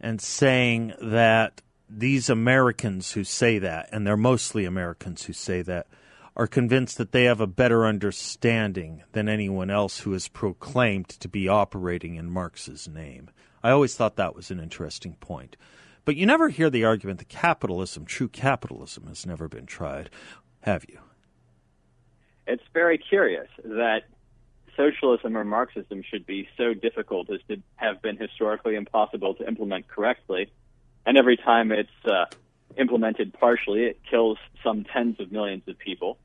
and 0.00 0.20
saying 0.20 0.94
that 1.00 1.60
these 1.88 2.30
Americans 2.30 3.12
who 3.12 3.24
say 3.24 3.58
that, 3.58 3.88
and 3.92 4.06
they're 4.06 4.16
mostly 4.16 4.64
Americans 4.64 5.24
who 5.24 5.32
say 5.32 5.62
that, 5.62 5.86
are 6.36 6.46
convinced 6.46 6.98
that 6.98 7.12
they 7.12 7.24
have 7.24 7.40
a 7.40 7.46
better 7.46 7.86
understanding 7.86 9.02
than 9.12 9.28
anyone 9.28 9.70
else 9.70 10.00
who 10.00 10.12
is 10.14 10.28
proclaimed 10.28 11.08
to 11.08 11.28
be 11.28 11.48
operating 11.48 12.16
in 12.16 12.30
Marx's 12.30 12.88
name. 12.88 13.30
I 13.62 13.70
always 13.70 13.94
thought 13.94 14.16
that 14.16 14.34
was 14.34 14.50
an 14.50 14.58
interesting 14.58 15.14
point. 15.20 15.56
But 16.04 16.16
you 16.16 16.26
never 16.26 16.48
hear 16.48 16.70
the 16.70 16.84
argument 16.84 17.18
that 17.18 17.28
capitalism, 17.28 18.04
true 18.04 18.28
capitalism, 18.28 19.06
has 19.06 19.24
never 19.26 19.48
been 19.48 19.66
tried, 19.66 20.10
have 20.60 20.84
you? 20.88 20.98
It's 22.46 22.62
very 22.74 22.98
curious 22.98 23.48
that 23.64 24.02
socialism 24.76 25.36
or 25.36 25.44
Marxism 25.44 26.02
should 26.02 26.26
be 26.26 26.48
so 26.56 26.74
difficult 26.74 27.30
as 27.30 27.40
to 27.48 27.62
have 27.76 28.02
been 28.02 28.16
historically 28.16 28.74
impossible 28.74 29.34
to 29.36 29.46
implement 29.48 29.88
correctly. 29.88 30.52
And 31.06 31.16
every 31.16 31.36
time 31.36 31.72
it's 31.72 31.90
uh, 32.04 32.26
implemented 32.76 33.32
partially, 33.32 33.84
it 33.84 34.00
kills 34.10 34.36
some 34.62 34.84
tens 34.84 35.20
of 35.20 35.32
millions 35.32 35.62
of 35.68 35.78
people 35.78 36.18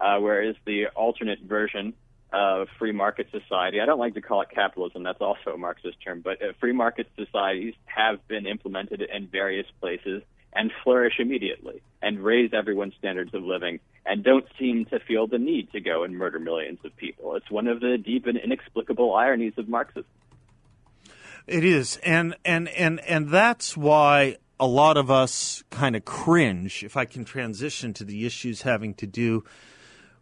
uh, 0.00 0.18
whereas 0.18 0.56
the 0.66 0.86
alternate 0.88 1.40
version 1.40 1.94
of 2.34 2.68
free 2.78 2.90
market 2.90 3.28
society, 3.30 3.80
I 3.80 3.86
don't 3.86 4.00
like 4.00 4.14
to 4.14 4.20
call 4.20 4.42
it 4.42 4.48
capitalism, 4.52 5.04
that's 5.04 5.20
also 5.20 5.50
a 5.54 5.56
Marxist 5.56 5.96
term, 6.04 6.20
but 6.20 6.42
uh, 6.42 6.52
free 6.58 6.72
market 6.72 7.06
societies 7.16 7.74
have 7.84 8.26
been 8.26 8.46
implemented 8.46 9.02
in 9.02 9.28
various 9.28 9.66
places 9.80 10.22
and 10.52 10.72
flourish 10.82 11.14
immediately 11.20 11.80
and 12.02 12.18
raise 12.18 12.52
everyone's 12.52 12.94
standards 12.98 13.32
of 13.34 13.44
living 13.44 13.78
and 14.04 14.24
don't 14.24 14.46
seem 14.58 14.84
to 14.86 14.98
feel 14.98 15.28
the 15.28 15.38
need 15.38 15.70
to 15.72 15.80
go 15.80 16.02
and 16.02 16.16
murder 16.16 16.40
millions 16.40 16.78
of 16.84 16.96
people. 16.96 17.36
It's 17.36 17.50
one 17.50 17.68
of 17.68 17.80
the 17.80 17.98
deep 17.98 18.26
and 18.26 18.36
inexplicable 18.36 19.14
ironies 19.14 19.54
of 19.56 19.68
Marxism. 19.68 20.04
It 21.46 21.64
is, 21.64 21.98
and 21.98 22.34
and 22.44 22.68
and 22.70 23.00
and 23.00 23.28
that's 23.28 23.76
why 23.76 24.38
a 24.58 24.66
lot 24.66 24.96
of 24.96 25.10
us 25.10 25.62
kind 25.70 25.94
of 25.94 26.04
cringe. 26.04 26.82
If 26.82 26.96
I 26.96 27.04
can 27.04 27.24
transition 27.24 27.92
to 27.94 28.04
the 28.04 28.24
issues 28.24 28.62
having 28.62 28.94
to 28.94 29.06
do 29.06 29.44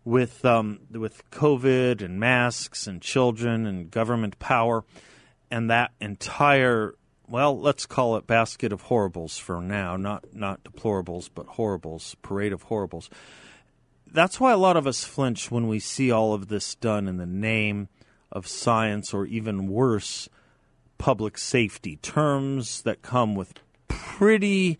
with 0.05 0.45
um, 0.45 0.81
with 0.91 1.29
COVID 1.31 2.03
and 2.03 2.19
masks 2.19 2.87
and 2.87 3.01
children 3.01 3.67
and 3.67 3.91
government 3.91 4.39
power 4.39 4.85
and 5.51 5.71
that 5.71 5.93
entire 6.01 6.95
well, 7.29 7.59
let's 7.59 7.87
call 7.87 8.17
it 8.17 8.27
basket 8.27 8.73
of 8.73 8.83
horribles 8.83 9.39
for 9.39 9.61
now, 9.61 9.97
not 9.97 10.35
not 10.35 10.65
deplorables, 10.65 11.31
but 11.35 11.47
horribles, 11.47 12.17
parade 12.21 12.53
of 12.53 12.65
horribles. 12.65 13.09
That's 14.11 14.39
why 14.39 14.53
a 14.53 14.59
lot 14.59 14.77
of 14.77 14.87
us 14.87 15.05
flinch 15.05 15.51
when 15.51 15.69
we 15.69 15.79
see 15.79 16.11
all 16.11 16.35
of 16.35 16.49
this 16.49 16.75
done 16.75 17.09
in 17.09 17.17
the 17.17 17.27
name 17.27 17.89
of 18.31 18.47
science 18.47 19.15
or 19.15 19.25
even 19.25 19.69
worse, 19.69 20.29
public 20.99 21.39
safety 21.39 21.97
terms 21.97 22.83
that 22.83 23.01
come 23.01 23.35
with 23.35 23.55
pretty 23.89 24.79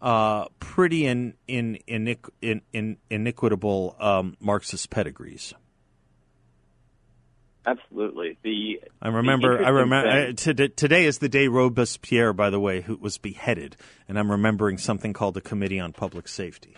uh, 0.00 0.46
pretty 0.60 1.06
in, 1.06 1.34
in, 1.46 1.76
in, 1.86 2.16
in, 2.40 2.60
in 2.72 2.96
iniquitable 3.10 3.96
um, 3.98 4.36
Marxist 4.40 4.90
pedigrees. 4.90 5.54
Absolutely. 7.66 8.38
The 8.42 8.80
I 9.02 9.08
remember. 9.08 9.64
I 9.64 9.70
remember. 9.70 10.32
today 10.34 11.04
is 11.04 11.18
the 11.18 11.28
day 11.28 11.48
Robespierre, 11.48 12.32
by 12.32 12.48
the 12.48 12.60
way, 12.60 12.80
who 12.80 12.96
was 12.96 13.18
beheaded, 13.18 13.76
and 14.08 14.16
I'm 14.18 14.30
remembering 14.30 14.78
something 14.78 15.12
called 15.12 15.34
the 15.34 15.40
Committee 15.40 15.80
on 15.80 15.92
Public 15.92 16.28
Safety. 16.28 16.76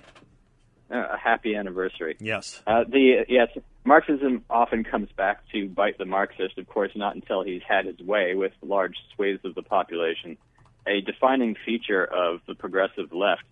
Uh, 0.90 1.08
a 1.12 1.18
happy 1.18 1.54
anniversary. 1.54 2.16
Yes. 2.18 2.62
Uh, 2.66 2.84
the 2.88 3.26
yes, 3.28 3.48
Marxism 3.84 4.42
often 4.48 4.82
comes 4.82 5.10
back 5.12 5.42
to 5.52 5.68
bite 5.68 5.98
the 5.98 6.06
Marxist. 6.06 6.56
Of 6.56 6.66
course, 6.66 6.92
not 6.96 7.14
until 7.14 7.44
he's 7.44 7.62
had 7.68 7.84
his 7.84 7.98
way 8.00 8.34
with 8.34 8.52
large 8.62 8.96
swathes 9.14 9.44
of 9.44 9.54
the 9.54 9.62
population 9.62 10.38
a 10.88 11.00
defining 11.00 11.56
feature 11.64 12.04
of 12.04 12.40
the 12.46 12.54
progressive 12.54 13.12
left 13.12 13.42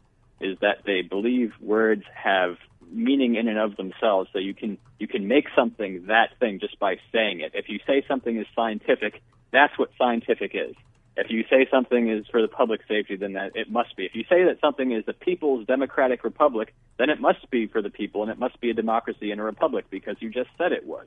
is 0.40 0.58
that 0.60 0.78
they 0.84 1.02
believe 1.02 1.52
words 1.60 2.04
have 2.14 2.56
meaning 2.90 3.34
in 3.36 3.48
and 3.48 3.58
of 3.58 3.76
themselves. 3.76 4.30
So 4.32 4.38
you 4.38 4.54
can 4.54 4.78
you 4.98 5.08
can 5.08 5.28
make 5.28 5.46
something 5.54 6.06
that 6.06 6.38
thing 6.38 6.60
just 6.60 6.78
by 6.78 6.96
saying 7.12 7.40
it. 7.40 7.52
If 7.54 7.68
you 7.68 7.80
say 7.86 8.04
something 8.06 8.36
is 8.36 8.46
scientific, 8.54 9.22
that's 9.52 9.78
what 9.78 9.90
scientific 9.98 10.52
is. 10.54 10.74
If 11.16 11.30
you 11.30 11.44
say 11.48 11.66
something 11.70 12.10
is 12.10 12.26
for 12.30 12.42
the 12.42 12.48
public 12.48 12.82
safety, 12.86 13.16
then 13.16 13.32
that 13.34 13.56
it 13.56 13.70
must 13.70 13.96
be. 13.96 14.04
If 14.04 14.14
you 14.14 14.24
say 14.28 14.44
that 14.44 14.60
something 14.60 14.92
is 14.92 15.04
the 15.06 15.14
people's 15.14 15.66
democratic 15.66 16.24
republic, 16.24 16.74
then 16.98 17.08
it 17.08 17.20
must 17.20 17.50
be 17.50 17.66
for 17.66 17.80
the 17.80 17.88
people, 17.88 18.22
and 18.22 18.30
it 18.30 18.38
must 18.38 18.60
be 18.60 18.68
a 18.68 18.74
democracy 18.74 19.30
and 19.30 19.40
a 19.40 19.44
republic 19.44 19.86
because 19.90 20.16
you 20.20 20.28
just 20.28 20.50
said 20.58 20.72
it 20.72 20.84
was. 20.86 21.06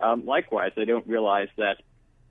Um, 0.00 0.24
likewise, 0.24 0.72
they 0.76 0.84
don't 0.84 1.06
realize 1.06 1.48
that 1.56 1.82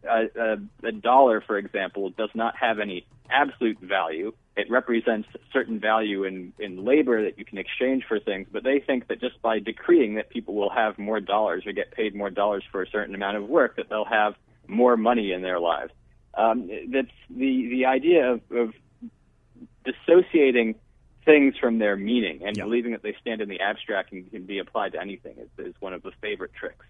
a, 0.03 0.57
a, 0.83 0.91
dollar, 0.91 1.41
for 1.41 1.57
example, 1.57 2.09
does 2.11 2.29
not 2.33 2.55
have 2.57 2.79
any 2.79 3.05
absolute 3.29 3.79
value. 3.79 4.33
It 4.55 4.69
represents 4.69 5.27
certain 5.53 5.79
value 5.79 6.23
in, 6.23 6.53
in 6.59 6.83
labor 6.83 7.23
that 7.23 7.37
you 7.37 7.45
can 7.45 7.57
exchange 7.57 8.03
for 8.07 8.19
things, 8.19 8.47
but 8.51 8.63
they 8.63 8.79
think 8.79 9.07
that 9.07 9.21
just 9.21 9.41
by 9.41 9.59
decreeing 9.59 10.15
that 10.15 10.29
people 10.29 10.55
will 10.55 10.69
have 10.69 10.97
more 10.97 11.19
dollars 11.19 11.65
or 11.65 11.71
get 11.71 11.91
paid 11.91 12.15
more 12.15 12.29
dollars 12.29 12.63
for 12.71 12.81
a 12.81 12.89
certain 12.89 13.15
amount 13.15 13.37
of 13.37 13.47
work, 13.47 13.75
that 13.77 13.89
they'll 13.89 14.05
have 14.05 14.35
more 14.67 14.97
money 14.97 15.31
in 15.31 15.41
their 15.41 15.59
lives. 15.59 15.91
Um, 16.35 16.69
that's 16.91 17.07
the 17.29 17.69
the 17.69 17.85
idea 17.85 18.33
of, 18.33 18.41
of 18.51 18.73
dissociating 19.83 20.75
things 21.25 21.55
from 21.59 21.79
their 21.79 21.95
meaning 21.95 22.41
and 22.45 22.55
believing 22.57 22.91
that 22.93 23.03
they 23.03 23.15
stand 23.19 23.41
in 23.41 23.49
the 23.49 23.59
abstract 23.59 24.11
and 24.11 24.29
can 24.31 24.45
be 24.45 24.59
applied 24.59 24.93
to 24.93 25.01
anything 25.01 25.35
is, 25.37 25.65
is 25.65 25.75
one 25.79 25.93
of 25.93 26.01
the 26.01 26.11
favorite 26.21 26.53
tricks. 26.53 26.85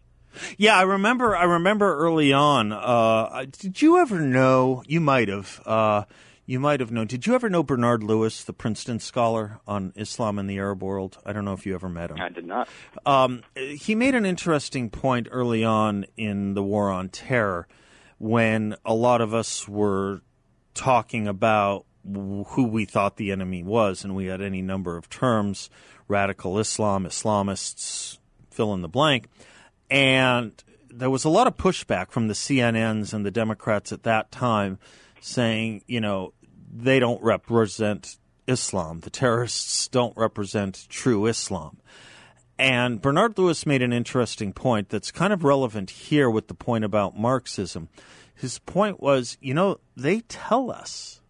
Yeah, 0.58 0.78
I 0.78 0.84
remember. 0.84 1.36
I 1.36 1.44
remember 1.44 1.98
early 1.98 2.34
on. 2.34 2.72
Uh, 2.72 3.46
did 3.60 3.82
you 3.82 4.00
ever 4.00 4.20
know? 4.20 4.84
You 4.88 5.00
might 5.00 5.28
have. 5.28 5.62
Uh, 5.66 6.04
you 6.46 6.60
might 6.60 6.80
have 6.80 6.92
known. 6.92 7.06
Did 7.06 7.28
you 7.28 7.36
ever 7.36 7.48
know 7.48 7.62
Bernard 7.62 8.04
Lewis, 8.04 8.44
the 8.44 8.54
Princeton 8.54 9.00
scholar 9.00 9.60
on 9.68 9.94
Islam 9.96 10.40
and 10.40 10.50
the 10.50 10.58
Arab 10.58 10.82
world? 10.82 11.20
I 11.24 11.32
don't 11.32 11.46
know 11.46 11.54
if 11.54 11.66
you 11.66 11.76
ever 11.76 11.90
met 11.90 12.10
him. 12.10 12.20
I 12.20 12.30
did 12.30 12.46
not. 12.46 12.68
Um, 13.06 13.44
he 13.56 13.94
made 13.94 14.16
an 14.16 14.26
interesting 14.26 14.90
point 14.90 15.28
early 15.30 15.64
on 15.64 16.06
in 16.18 16.56
the 16.56 16.64
war 16.64 16.90
on 16.90 17.10
terror 17.10 17.68
when 18.18 18.76
a 18.84 18.96
lot 18.96 19.22
of 19.22 19.34
us 19.34 19.68
were 19.68 20.22
talking 20.74 21.28
about 21.28 21.86
who 22.04 22.64
we 22.64 22.86
thought 22.86 23.18
the 23.18 23.32
enemy 23.32 23.62
was, 23.62 24.04
and 24.04 24.16
we 24.16 24.26
had 24.26 24.42
any 24.42 24.62
number 24.62 24.98
of 24.98 25.08
terms 25.08 25.70
radical 26.08 26.58
Islam, 26.58 27.06
Islamists, 27.06 28.18
fill 28.50 28.74
in 28.74 28.82
the 28.82 28.90
blank. 28.90 29.28
And 29.90 30.52
there 30.90 31.10
was 31.10 31.26
a 31.26 31.30
lot 31.30 31.48
of 31.48 31.58
pushback 31.58 32.12
from 32.12 32.28
the 32.28 32.34
CNNs 32.34 33.14
and 33.14 33.26
the 33.26 33.32
Democrats 33.32 33.92
at 33.92 34.04
that 34.04 34.32
time 34.32 34.80
saying, 35.22 35.84
you 35.88 36.02
know, 36.02 36.34
they 36.72 37.00
don't 37.00 37.22
represent 37.22 38.18
Islam. 38.48 39.02
The 39.02 39.10
terrorists 39.10 39.88
don't 39.88 40.16
represent 40.18 40.88
true 40.90 41.26
Islam. 41.26 41.78
And 42.58 43.02
Bernard 43.02 43.38
Lewis 43.38 43.66
made 43.66 43.82
an 43.82 43.94
interesting 43.94 44.52
point 44.52 44.90
that's 44.90 45.12
kind 45.12 45.32
of 45.32 45.44
relevant 45.44 45.90
here 45.92 46.30
with 46.30 46.50
the 46.50 46.54
point 46.54 46.84
about 46.84 47.18
Marxism. 47.18 47.88
His 48.36 48.60
point 48.60 49.00
was, 49.00 49.38
you 49.40 49.54
know, 49.54 49.80
they 49.96 50.22
tell 50.22 50.70
us 50.70 51.22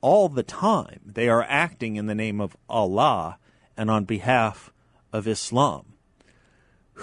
all 0.00 0.28
the 0.28 0.42
time 0.42 1.00
they 1.06 1.28
are 1.28 1.44
acting 1.48 1.96
in 1.96 2.06
the 2.06 2.14
name 2.14 2.40
of 2.40 2.56
Allah 2.68 3.38
and 3.76 3.90
on 3.90 4.04
behalf 4.04 4.72
of 5.12 5.28
Islam. 5.28 5.91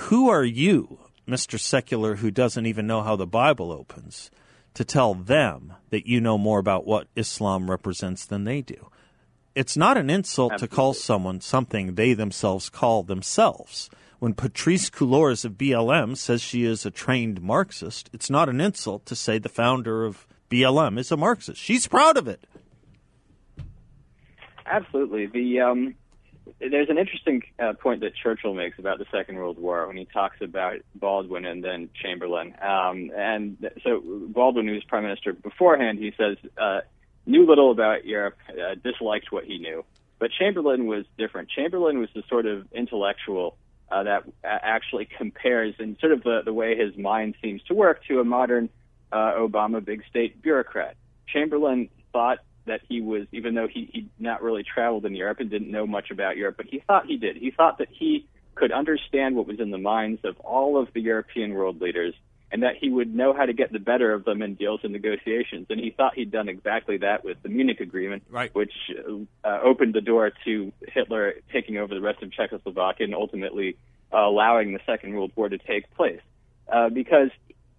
Who 0.07 0.29
are 0.29 0.45
you, 0.45 0.97
Mr. 1.27 1.59
Secular, 1.59 2.15
who 2.15 2.31
doesn't 2.31 2.65
even 2.65 2.87
know 2.87 3.03
how 3.03 3.15
the 3.15 3.27
Bible 3.27 3.71
opens, 3.71 4.31
to 4.73 4.85
tell 4.85 5.13
them 5.13 5.73
that 5.89 6.07
you 6.07 6.21
know 6.21 6.37
more 6.37 6.57
about 6.57 6.87
what 6.87 7.07
Islam 7.15 7.69
represents 7.69 8.25
than 8.25 8.45
they 8.45 8.61
do? 8.61 8.89
It's 9.55 9.75
not 9.75 9.97
an 9.97 10.09
insult 10.09 10.57
to 10.59 10.67
call 10.67 10.93
someone 10.93 11.41
something 11.41 11.95
they 11.95 12.13
themselves 12.13 12.69
call 12.69 13.03
themselves. 13.03 13.89
When 14.19 14.33
Patrisse 14.33 14.89
Cullors 14.89 15.43
of 15.43 15.53
BLM 15.53 16.15
says 16.15 16.41
she 16.41 16.63
is 16.63 16.85
a 16.85 16.91
trained 16.91 17.41
Marxist, 17.41 18.09
it's 18.13 18.29
not 18.29 18.47
an 18.47 18.61
insult 18.61 19.05
to 19.07 19.15
say 19.15 19.37
the 19.37 19.49
founder 19.49 20.05
of 20.05 20.25
BLM 20.49 20.97
is 20.97 21.11
a 21.11 21.17
Marxist. 21.17 21.61
She's 21.61 21.87
proud 21.87 22.15
of 22.15 22.27
it. 22.27 22.47
Absolutely. 24.65 25.25
The 25.27 25.59
um, 25.59 25.95
there's 26.59 26.89
an 26.89 26.97
interesting 26.97 27.43
uh, 27.57 27.73
point 27.73 28.01
that 28.01 28.13
Churchill 28.15 28.53
makes 28.53 28.79
about 28.79 28.99
the 28.99 29.05
Second 29.11 29.35
World 29.35 29.57
War 29.57 29.87
when 29.87 29.97
he 29.97 30.05
talks 30.05 30.37
about 30.41 30.77
Baldwin 30.95 31.45
and 31.45 31.63
then 31.63 31.89
Chamberlain. 32.01 32.55
Um, 32.61 33.11
and 33.15 33.69
so 33.83 34.01
Baldwin, 34.03 34.67
who 34.67 34.73
was 34.73 34.83
prime 34.83 35.03
minister 35.03 35.33
beforehand, 35.33 35.99
he 35.99 36.13
says 36.17 36.37
uh, 36.57 36.81
knew 37.25 37.45
little 37.45 37.71
about 37.71 38.05
Europe, 38.05 38.37
uh, 38.49 38.75
disliked 38.75 39.31
what 39.31 39.45
he 39.45 39.57
knew. 39.57 39.85
But 40.19 40.31
Chamberlain 40.37 40.85
was 40.85 41.05
different. 41.17 41.49
Chamberlain 41.49 41.99
was 41.99 42.09
the 42.13 42.23
sort 42.27 42.45
of 42.45 42.67
intellectual 42.73 43.57
uh, 43.91 44.03
that 44.03 44.23
actually 44.43 45.05
compares 45.05 45.75
in 45.79 45.97
sort 45.99 46.11
of 46.11 46.23
the, 46.23 46.41
the 46.43 46.53
way 46.53 46.75
his 46.75 46.95
mind 46.97 47.35
seems 47.41 47.63
to 47.63 47.73
work 47.73 48.03
to 48.05 48.19
a 48.19 48.23
modern 48.23 48.69
uh, 49.11 49.33
Obama 49.37 49.83
big 49.83 50.03
state 50.09 50.41
bureaucrat. 50.41 50.95
Chamberlain 51.27 51.89
thought 52.11 52.39
that 52.69 52.81
he 52.87 53.01
was, 53.01 53.27
even 53.31 53.53
though 53.55 53.67
he 53.67 53.89
he'd 53.93 54.09
not 54.17 54.41
really 54.41 54.63
traveled 54.63 55.05
in 55.05 55.13
Europe 55.15 55.39
and 55.39 55.49
didn't 55.49 55.69
know 55.71 55.85
much 55.85 56.11
about 56.11 56.37
Europe, 56.37 56.55
but 56.57 56.65
he 56.65 56.79
thought 56.79 57.05
he 57.05 57.17
did. 57.17 57.35
He 57.37 57.51
thought 57.51 57.77
that 57.79 57.89
he 57.91 58.25
could 58.55 58.71
understand 58.71 59.35
what 59.35 59.47
was 59.47 59.59
in 59.59 59.71
the 59.71 59.77
minds 59.77 60.21
of 60.23 60.39
all 60.39 60.77
of 60.81 60.87
the 60.93 61.01
European 61.01 61.53
world 61.53 61.79
leaders, 61.81 62.13
and 62.51 62.63
that 62.63 62.75
he 62.81 62.89
would 62.89 63.13
know 63.13 63.31
how 63.33 63.45
to 63.45 63.53
get 63.53 63.71
the 63.71 63.79
better 63.79 64.11
of 64.13 64.25
them 64.25 64.41
in 64.41 64.55
deals 64.55 64.81
and 64.83 64.91
negotiations. 64.91 65.67
And 65.69 65.79
he 65.79 65.91
thought 65.91 66.15
he'd 66.15 66.31
done 66.31 66.49
exactly 66.49 66.97
that 66.97 67.23
with 67.23 67.37
the 67.43 67.49
Munich 67.49 67.79
Agreement, 67.79 68.23
Right. 68.29 68.53
which 68.53 68.73
uh, 69.43 69.59
opened 69.63 69.93
the 69.93 70.01
door 70.01 70.31
to 70.45 70.73
Hitler 70.87 71.35
taking 71.53 71.77
over 71.77 71.93
the 71.93 72.01
rest 72.01 72.21
of 72.23 72.31
Czechoslovakia 72.31 73.05
and 73.05 73.15
ultimately 73.15 73.77
uh, 74.11 74.17
allowing 74.17 74.73
the 74.73 74.79
Second 74.85 75.13
World 75.13 75.31
War 75.35 75.47
to 75.49 75.57
take 75.57 75.89
place. 75.95 76.21
Uh, 76.67 76.89
because 76.89 77.29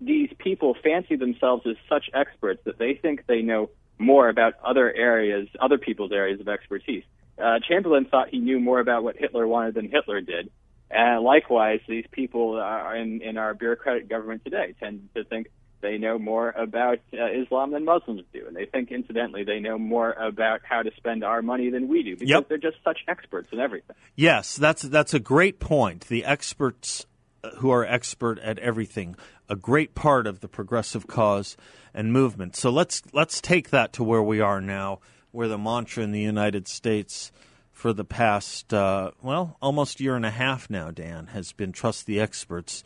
these 0.00 0.30
people 0.38 0.74
fancy 0.82 1.16
themselves 1.16 1.66
as 1.66 1.76
such 1.88 2.08
experts 2.14 2.62
that 2.64 2.78
they 2.78 2.94
think 2.94 3.26
they 3.26 3.42
know 3.42 3.70
more 4.00 4.28
about 4.28 4.54
other 4.64 4.92
areas, 4.92 5.48
other 5.60 5.78
people's 5.78 6.10
areas 6.12 6.40
of 6.40 6.48
expertise. 6.48 7.04
Uh, 7.42 7.58
Chamberlain 7.66 8.06
thought 8.06 8.28
he 8.28 8.38
knew 8.38 8.58
more 8.60 8.80
about 8.80 9.04
what 9.04 9.16
Hitler 9.16 9.46
wanted 9.46 9.74
than 9.74 9.88
Hitler 9.90 10.20
did. 10.20 10.50
And 10.90 11.22
likewise, 11.22 11.80
these 11.88 12.06
people 12.10 12.58
are 12.58 12.96
in, 12.96 13.22
in 13.22 13.36
our 13.36 13.54
bureaucratic 13.54 14.08
government 14.08 14.42
today 14.44 14.74
tend 14.80 15.08
to 15.14 15.22
think 15.24 15.46
they 15.82 15.96
know 15.98 16.18
more 16.18 16.50
about 16.50 16.98
uh, 17.14 17.26
Islam 17.30 17.70
than 17.72 17.84
Muslims 17.84 18.22
do, 18.34 18.46
and 18.46 18.54
they 18.54 18.66
think, 18.66 18.90
incidentally, 18.92 19.44
they 19.44 19.60
know 19.60 19.78
more 19.78 20.12
about 20.12 20.60
how 20.62 20.82
to 20.82 20.90
spend 20.96 21.24
our 21.24 21.40
money 21.42 21.70
than 21.70 21.88
we 21.88 22.02
do 22.02 22.16
because 22.16 22.28
Yep. 22.28 22.48
they're 22.48 22.58
just 22.58 22.76
such 22.84 22.98
experts 23.08 23.48
in 23.52 23.60
everything. 23.60 23.96
Yes, 24.16 24.56
that's 24.56 24.82
that's 24.82 25.14
a 25.14 25.20
great 25.20 25.58
point. 25.60 26.06
The 26.08 26.24
experts 26.24 27.06
uh, 27.42 27.50
who 27.58 27.70
are 27.70 27.84
expert 27.86 28.38
at 28.40 28.58
everything, 28.58 29.16
a 29.50 29.56
great 29.56 29.94
part 29.96 30.28
of 30.28 30.40
the 30.40 30.48
progressive 30.48 31.08
cause 31.08 31.56
and 31.92 32.12
movement. 32.12 32.54
So 32.54 32.70
let's 32.70 33.02
let's 33.12 33.40
take 33.40 33.70
that 33.70 33.92
to 33.94 34.04
where 34.04 34.22
we 34.22 34.40
are 34.40 34.60
now, 34.60 35.00
where 35.32 35.48
the 35.48 35.58
mantra 35.58 36.04
in 36.04 36.12
the 36.12 36.20
United 36.20 36.68
States 36.68 37.32
for 37.72 37.92
the 37.92 38.04
past 38.04 38.72
uh, 38.72 39.10
well 39.20 39.56
almost 39.60 40.00
year 40.00 40.14
and 40.14 40.24
a 40.24 40.30
half 40.30 40.70
now, 40.70 40.90
Dan, 40.92 41.26
has 41.28 41.52
been 41.52 41.72
trust 41.72 42.06
the 42.06 42.20
experts, 42.20 42.84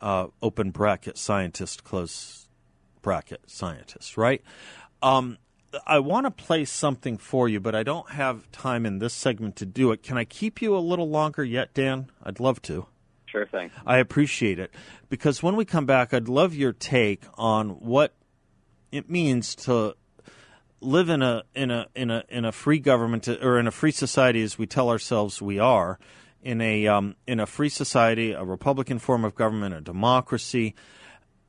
uh, 0.00 0.26
open 0.42 0.70
bracket 0.70 1.16
scientist 1.16 1.82
close 1.82 2.46
bracket 3.00 3.40
scientist, 3.46 4.16
right? 4.16 4.42
Um, 5.02 5.38
I 5.86 5.98
want 5.98 6.26
to 6.26 6.30
play 6.30 6.64
something 6.66 7.18
for 7.18 7.48
you, 7.48 7.60
but 7.60 7.74
I 7.74 7.82
don't 7.82 8.10
have 8.10 8.50
time 8.52 8.86
in 8.86 8.98
this 8.98 9.14
segment 9.14 9.56
to 9.56 9.66
do 9.66 9.90
it. 9.90 10.02
Can 10.02 10.16
I 10.16 10.24
keep 10.24 10.62
you 10.62 10.76
a 10.76 10.78
little 10.78 11.08
longer 11.08 11.42
yet, 11.42 11.74
Dan? 11.74 12.10
I'd 12.22 12.40
love 12.40 12.62
to. 12.62 12.86
Sure 13.34 13.46
thing. 13.46 13.72
I 13.84 13.98
appreciate 13.98 14.60
it 14.60 14.70
because 15.08 15.42
when 15.42 15.56
we 15.56 15.64
come 15.64 15.86
back, 15.86 16.14
I'd 16.14 16.28
love 16.28 16.54
your 16.54 16.72
take 16.72 17.24
on 17.34 17.70
what 17.70 18.14
it 18.92 19.10
means 19.10 19.56
to 19.56 19.96
live 20.80 21.08
in 21.08 21.20
a 21.20 21.42
in 21.52 21.72
a 21.72 21.88
in 21.96 22.12
a 22.12 22.22
in 22.28 22.44
a 22.44 22.52
free 22.52 22.78
government 22.78 23.26
or 23.26 23.58
in 23.58 23.66
a 23.66 23.72
free 23.72 23.90
society 23.90 24.40
as 24.40 24.56
we 24.56 24.66
tell 24.66 24.88
ourselves 24.88 25.42
we 25.42 25.58
are 25.58 25.98
in 26.44 26.60
a 26.60 26.86
um, 26.86 27.16
in 27.26 27.40
a 27.40 27.46
free 27.46 27.68
society, 27.68 28.30
a 28.30 28.44
republican 28.44 29.00
form 29.00 29.24
of 29.24 29.34
government, 29.34 29.74
a 29.74 29.80
democracy, 29.80 30.76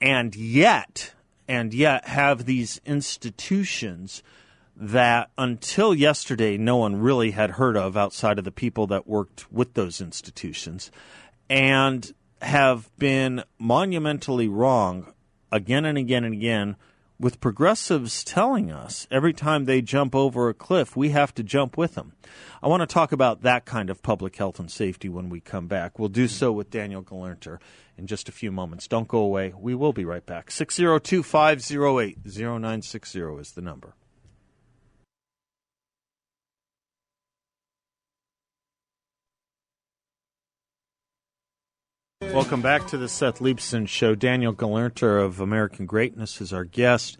and 0.01 0.35
yet 0.35 1.13
and 1.47 1.71
yet 1.71 2.07
have 2.07 2.45
these 2.45 2.81
institutions 2.83 4.23
that 4.75 5.29
until 5.37 5.93
yesterday 5.93 6.57
no 6.57 6.77
one 6.77 6.95
really 6.95 7.29
had 7.31 7.51
heard 7.51 7.77
of 7.77 7.95
outside 7.95 8.39
of 8.39 8.43
the 8.43 8.51
people 8.51 8.87
that 8.87 9.07
worked 9.07 9.51
with 9.51 9.75
those 9.75 10.01
institutions 10.01 10.89
and 11.49 12.13
have 12.41 12.89
been 12.97 13.43
monumentally 13.57 14.47
wrong 14.47 15.13
again 15.51 15.85
and 15.85 15.97
again 15.97 16.23
and 16.23 16.33
again 16.33 16.75
with 17.19 17.39
progressives 17.39 18.23
telling 18.23 18.71
us 18.71 19.07
every 19.09 19.33
time 19.33 19.65
they 19.65 19.81
jump 19.81 20.13
over 20.13 20.49
a 20.49 20.53
cliff 20.53 20.95
we 20.95 21.09
have 21.09 21.33
to 21.33 21.43
jump 21.43 21.77
with 21.77 21.95
them. 21.95 22.13
I 22.61 22.67
want 22.67 22.81
to 22.81 22.87
talk 22.87 23.11
about 23.11 23.41
that 23.43 23.65
kind 23.65 23.89
of 23.89 24.01
public 24.01 24.35
health 24.35 24.59
and 24.59 24.71
safety 24.71 25.07
when 25.07 25.29
we 25.29 25.39
come 25.39 25.67
back. 25.67 25.97
We'll 25.97 26.09
do 26.09 26.27
so 26.27 26.51
with 26.51 26.71
Daniel 26.71 27.03
Gelernter 27.03 27.59
in 27.97 28.07
just 28.07 28.27
a 28.27 28.33
few 28.33 28.51
moments. 28.51 28.87
Don't 28.87 29.07
go 29.07 29.19
away. 29.19 29.53
We 29.57 29.75
will 29.75 29.93
be 29.93 30.03
right 30.03 30.25
back. 30.25 30.51
602 30.51 31.23
508 31.23 32.17
0960 32.25 33.19
is 33.39 33.51
the 33.51 33.61
number. 33.61 33.93
Welcome 42.35 42.61
back 42.61 42.85
to 42.87 42.97
the 42.97 43.07
Seth 43.07 43.39
Leibsohn 43.39 43.87
Show. 43.87 44.13
Daniel 44.13 44.53
Gelernter 44.53 45.23
of 45.23 45.39
American 45.39 45.85
Greatness 45.85 46.41
is 46.41 46.51
our 46.51 46.65
guest. 46.65 47.17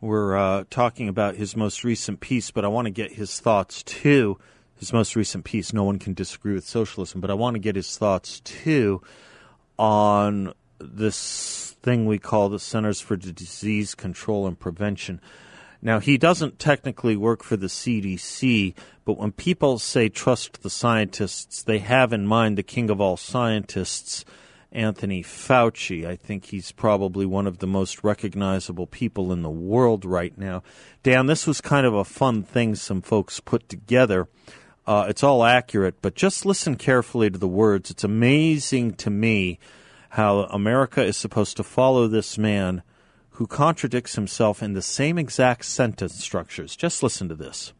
We're 0.00 0.36
uh, 0.36 0.64
talking 0.70 1.08
about 1.08 1.36
his 1.36 1.54
most 1.54 1.84
recent 1.84 2.18
piece, 2.18 2.50
but 2.50 2.64
I 2.64 2.68
want 2.68 2.86
to 2.86 2.90
get 2.90 3.12
his 3.12 3.38
thoughts 3.38 3.84
too. 3.84 4.40
His 4.74 4.92
most 4.92 5.14
recent 5.14 5.44
piece, 5.44 5.72
No 5.72 5.84
One 5.84 6.00
Can 6.00 6.14
Disagree 6.14 6.52
with 6.52 6.66
Socialism, 6.66 7.20
but 7.20 7.30
I 7.30 7.34
want 7.34 7.54
to 7.54 7.60
get 7.60 7.76
his 7.76 7.96
thoughts 7.96 8.40
too 8.40 9.02
on 9.78 10.52
this 10.80 11.76
thing 11.84 12.04
we 12.04 12.18
call 12.18 12.48
the 12.48 12.58
Centers 12.58 13.00
for 13.00 13.14
Disease 13.14 13.94
Control 13.94 14.48
and 14.48 14.58
Prevention. 14.58 15.20
Now, 15.80 16.00
he 16.00 16.18
doesn't 16.18 16.58
technically 16.58 17.16
work 17.16 17.44
for 17.44 17.56
the 17.56 17.68
CDC, 17.68 18.74
but 19.04 19.16
when 19.16 19.30
people 19.30 19.78
say 19.78 20.08
trust 20.08 20.64
the 20.64 20.70
scientists, 20.70 21.62
they 21.62 21.78
have 21.78 22.12
in 22.12 22.26
mind 22.26 22.58
the 22.58 22.64
king 22.64 22.90
of 22.90 23.00
all 23.00 23.16
scientists 23.16 24.24
Anthony 24.72 25.22
Fauci. 25.22 26.06
I 26.06 26.16
think 26.16 26.46
he's 26.46 26.72
probably 26.72 27.24
one 27.26 27.46
of 27.46 27.58
the 27.58 27.66
most 27.66 28.04
recognizable 28.04 28.86
people 28.86 29.32
in 29.32 29.42
the 29.42 29.50
world 29.50 30.04
right 30.04 30.36
now. 30.36 30.62
Dan, 31.02 31.26
this 31.26 31.46
was 31.46 31.60
kind 31.60 31.86
of 31.86 31.94
a 31.94 32.04
fun 32.04 32.42
thing 32.42 32.74
some 32.74 33.02
folks 33.02 33.40
put 33.40 33.68
together. 33.68 34.28
Uh, 34.86 35.06
it's 35.08 35.22
all 35.22 35.44
accurate, 35.44 36.00
but 36.02 36.14
just 36.14 36.46
listen 36.46 36.76
carefully 36.76 37.30
to 37.30 37.38
the 37.38 37.48
words. 37.48 37.90
It's 37.90 38.04
amazing 38.04 38.94
to 38.94 39.10
me 39.10 39.58
how 40.10 40.40
America 40.44 41.02
is 41.02 41.16
supposed 41.16 41.56
to 41.56 41.64
follow 41.64 42.06
this 42.06 42.38
man 42.38 42.82
who 43.30 43.46
contradicts 43.46 44.14
himself 44.14 44.62
in 44.62 44.72
the 44.72 44.82
same 44.82 45.18
exact 45.18 45.64
sentence 45.64 46.14
structures. 46.22 46.76
Just 46.76 47.02
listen 47.02 47.28
to 47.28 47.34
this 47.34 47.72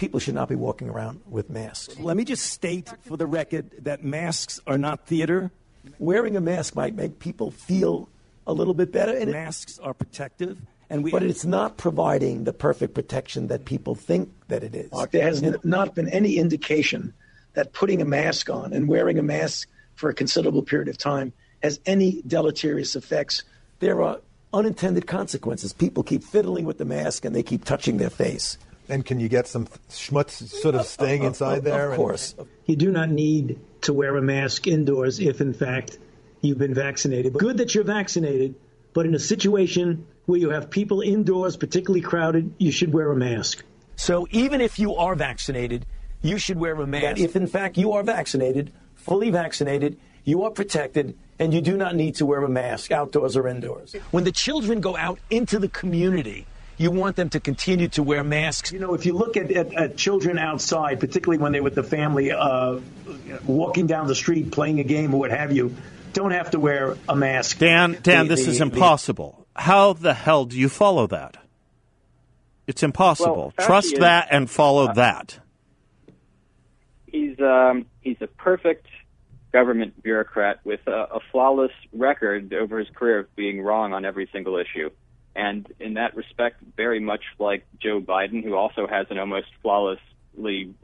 people 0.00 0.18
should 0.18 0.34
not 0.34 0.48
be 0.48 0.54
walking 0.54 0.88
around 0.88 1.20
with 1.28 1.50
masks. 1.50 1.98
Let 2.00 2.16
me 2.16 2.24
just 2.24 2.46
state 2.46 2.90
for 3.02 3.18
the 3.18 3.26
record 3.26 3.70
that 3.84 4.02
masks 4.02 4.58
are 4.66 4.78
not 4.78 5.06
theater. 5.06 5.52
Wearing 5.98 6.36
a 6.36 6.40
mask 6.40 6.74
might 6.74 6.94
make 6.94 7.18
people 7.18 7.50
feel 7.50 8.08
a 8.46 8.52
little 8.52 8.74
bit 8.74 8.92
better. 8.92 9.16
And 9.16 9.32
masks 9.32 9.78
are 9.78 9.94
protective. 9.94 10.58
And 10.88 11.04
we, 11.04 11.10
but 11.12 11.22
it's 11.22 11.44
not 11.44 11.76
providing 11.76 12.44
the 12.44 12.52
perfect 12.52 12.94
protection 12.94 13.46
that 13.46 13.64
people 13.64 13.94
think 13.94 14.32
that 14.48 14.64
it 14.64 14.74
is. 14.74 14.90
Mark, 14.90 15.12
there 15.12 15.22
has 15.22 15.40
not 15.62 15.94
been 15.94 16.08
any 16.08 16.36
indication 16.36 17.14
that 17.54 17.72
putting 17.72 18.02
a 18.02 18.04
mask 18.04 18.50
on 18.50 18.72
and 18.72 18.88
wearing 18.88 19.18
a 19.18 19.22
mask 19.22 19.68
for 19.94 20.10
a 20.10 20.14
considerable 20.14 20.62
period 20.62 20.88
of 20.88 20.98
time 20.98 21.32
has 21.62 21.78
any 21.86 22.22
deleterious 22.26 22.96
effects. 22.96 23.44
There 23.78 24.02
are 24.02 24.20
unintended 24.52 25.06
consequences. 25.06 25.72
People 25.72 26.02
keep 26.02 26.24
fiddling 26.24 26.64
with 26.64 26.78
the 26.78 26.84
mask 26.84 27.24
and 27.24 27.36
they 27.36 27.42
keep 27.42 27.64
touching 27.64 27.98
their 27.98 28.10
face. 28.10 28.58
And 28.88 29.06
can 29.06 29.20
you 29.20 29.28
get 29.28 29.46
some 29.46 29.66
schmutz 29.88 30.48
sort 30.48 30.74
of 30.74 30.86
staying 30.86 31.22
inside 31.22 31.62
there? 31.62 31.92
Of 31.92 31.96
course. 31.96 32.34
You 32.66 32.74
do 32.74 32.90
not 32.90 33.10
need 33.10 33.60
to 33.82 33.92
wear 33.92 34.16
a 34.16 34.22
mask 34.22 34.66
indoors 34.66 35.20
if, 35.20 35.40
in 35.40 35.52
fact, 35.52 35.98
you've 36.40 36.58
been 36.58 36.74
vaccinated. 36.74 37.32
Good 37.34 37.58
that 37.58 37.74
you're 37.74 37.84
vaccinated, 37.84 38.54
but 38.92 39.06
in 39.06 39.14
a 39.14 39.18
situation 39.18 40.06
where 40.26 40.38
you 40.38 40.50
have 40.50 40.70
people 40.70 41.00
indoors, 41.00 41.56
particularly 41.56 42.00
crowded, 42.00 42.54
you 42.58 42.72
should 42.72 42.92
wear 42.92 43.10
a 43.10 43.16
mask. 43.16 43.64
So 43.96 44.26
even 44.30 44.60
if 44.60 44.78
you 44.78 44.94
are 44.96 45.14
vaccinated, 45.14 45.86
you 46.22 46.38
should 46.38 46.58
wear 46.58 46.74
a 46.74 46.86
mask. 46.86 47.18
If, 47.18 47.36
in 47.36 47.46
fact, 47.46 47.76
you 47.76 47.92
are 47.92 48.02
vaccinated, 48.02 48.72
fully 48.94 49.30
vaccinated, 49.30 49.98
you 50.24 50.44
are 50.44 50.50
protected, 50.50 51.16
and 51.38 51.54
you 51.54 51.60
do 51.60 51.76
not 51.76 51.94
need 51.94 52.14
to 52.16 52.26
wear 52.26 52.42
a 52.42 52.48
mask 52.48 52.92
outdoors 52.92 53.36
or 53.36 53.48
indoors. 53.48 53.94
When 54.10 54.24
the 54.24 54.32
children 54.32 54.80
go 54.80 54.96
out 54.96 55.18
into 55.30 55.58
the 55.58 55.68
community, 55.68 56.46
you 56.80 56.90
want 56.90 57.14
them 57.14 57.28
to 57.28 57.40
continue 57.40 57.88
to 57.88 58.02
wear 58.02 58.24
masks. 58.24 58.72
You 58.72 58.78
know, 58.78 58.94
if 58.94 59.04
you 59.04 59.12
look 59.12 59.36
at, 59.36 59.50
at, 59.50 59.74
at 59.74 59.96
children 59.98 60.38
outside, 60.38 60.98
particularly 60.98 61.36
when 61.36 61.52
they're 61.52 61.62
with 61.62 61.74
the 61.74 61.82
family, 61.82 62.32
uh, 62.32 62.80
walking 63.44 63.86
down 63.86 64.06
the 64.06 64.14
street, 64.14 64.50
playing 64.50 64.80
a 64.80 64.84
game 64.84 65.12
or 65.12 65.20
what 65.20 65.30
have 65.30 65.52
you, 65.52 65.76
don't 66.14 66.30
have 66.30 66.52
to 66.52 66.58
wear 66.58 66.96
a 67.06 67.14
mask. 67.14 67.58
Dan, 67.58 67.98
Dan, 68.02 68.28
the, 68.28 68.34
this 68.34 68.46
the, 68.46 68.52
is 68.52 68.60
impossible. 68.62 69.46
The, 69.54 69.60
How 69.60 69.92
the 69.92 70.14
hell 70.14 70.46
do 70.46 70.58
you 70.58 70.70
follow 70.70 71.06
that? 71.08 71.36
It's 72.66 72.82
impossible. 72.82 73.52
Well, 73.58 73.66
Trust 73.66 73.92
is, 73.92 73.98
that 73.98 74.28
and 74.30 74.48
follow 74.48 74.86
uh, 74.86 74.94
that. 74.94 75.38
He's 77.06 77.38
um, 77.40 77.84
he's 78.00 78.22
a 78.22 78.26
perfect 78.26 78.86
government 79.52 80.02
bureaucrat 80.02 80.60
with 80.64 80.80
a, 80.86 81.08
a 81.16 81.20
flawless 81.30 81.72
record 81.92 82.54
over 82.54 82.78
his 82.78 82.88
career 82.94 83.18
of 83.18 83.36
being 83.36 83.60
wrong 83.60 83.92
on 83.92 84.06
every 84.06 84.30
single 84.32 84.56
issue 84.56 84.88
and 85.34 85.66
in 85.78 85.94
that 85.94 86.16
respect, 86.16 86.60
very 86.76 87.00
much 87.00 87.22
like 87.38 87.64
Joe 87.80 88.00
Biden, 88.00 88.42
who 88.42 88.54
also 88.54 88.86
has 88.86 89.06
an 89.10 89.18
almost 89.18 89.46
flawlessly 89.62 90.74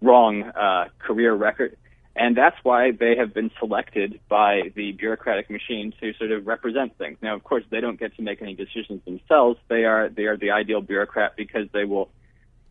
wrong 0.00 0.42
uh, 0.42 0.88
career 0.98 1.34
record. 1.34 1.76
And 2.14 2.36
that's 2.36 2.56
why 2.62 2.90
they 2.90 3.16
have 3.16 3.32
been 3.32 3.50
selected 3.58 4.20
by 4.28 4.72
the 4.74 4.92
bureaucratic 4.92 5.48
machine 5.48 5.94
to 6.00 6.12
sort 6.14 6.30
of 6.30 6.46
represent 6.46 6.98
things. 6.98 7.16
Now, 7.22 7.34
of 7.34 7.42
course, 7.42 7.64
they 7.70 7.80
don't 7.80 7.98
get 7.98 8.14
to 8.16 8.22
make 8.22 8.42
any 8.42 8.54
decisions 8.54 9.02
themselves. 9.04 9.58
They 9.68 9.84
are 9.84 10.10
they 10.10 10.24
are 10.24 10.36
the 10.36 10.50
ideal 10.50 10.82
bureaucrat 10.82 11.36
because 11.36 11.68
they 11.72 11.84
will 11.84 12.10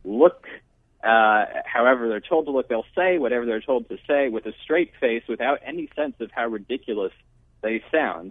look 0.04 0.46
uh, 1.02 1.46
however 1.64 2.08
they're 2.08 2.20
told 2.20 2.46
to 2.46 2.52
look. 2.52 2.68
They'll 2.68 2.86
say 2.94 3.18
whatever 3.18 3.44
they're 3.44 3.60
told 3.60 3.88
to 3.88 3.98
say 4.06 4.28
with 4.28 4.46
a 4.46 4.52
straight 4.62 4.92
face, 5.00 5.24
without 5.28 5.58
any 5.64 5.90
sense 5.96 6.14
of 6.20 6.30
how 6.30 6.46
ridiculous 6.46 7.12
they 7.62 7.82
sound 7.90 8.30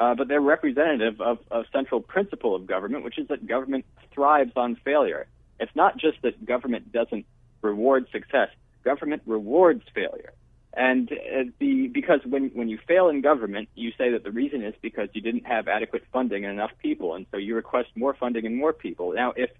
uh, 0.00 0.14
but 0.14 0.28
they're 0.28 0.40
representative 0.40 1.20
of 1.20 1.38
a 1.50 1.62
central 1.72 2.00
principle 2.00 2.54
of 2.54 2.66
government, 2.66 3.04
which 3.04 3.18
is 3.18 3.28
that 3.28 3.46
government 3.46 3.84
thrives 4.14 4.52
on 4.56 4.74
failure. 4.76 5.26
It's 5.60 5.76
not 5.76 5.98
just 5.98 6.22
that 6.22 6.42
government 6.46 6.90
doesn't 6.90 7.26
reward 7.60 8.06
success; 8.10 8.48
government 8.82 9.20
rewards 9.26 9.82
failure. 9.94 10.32
And 10.72 11.12
uh, 11.12 11.44
the 11.58 11.88
because 11.88 12.20
when 12.24 12.48
when 12.54 12.70
you 12.70 12.78
fail 12.88 13.10
in 13.10 13.20
government, 13.20 13.68
you 13.74 13.92
say 13.98 14.12
that 14.12 14.24
the 14.24 14.30
reason 14.30 14.64
is 14.64 14.74
because 14.80 15.10
you 15.12 15.20
didn't 15.20 15.46
have 15.46 15.68
adequate 15.68 16.04
funding 16.10 16.46
and 16.46 16.54
enough 16.54 16.72
people, 16.78 17.14
and 17.14 17.26
so 17.30 17.36
you 17.36 17.54
request 17.54 17.90
more 17.94 18.14
funding 18.14 18.46
and 18.46 18.56
more 18.56 18.72
people. 18.72 19.12
Now, 19.12 19.34
if 19.36 19.50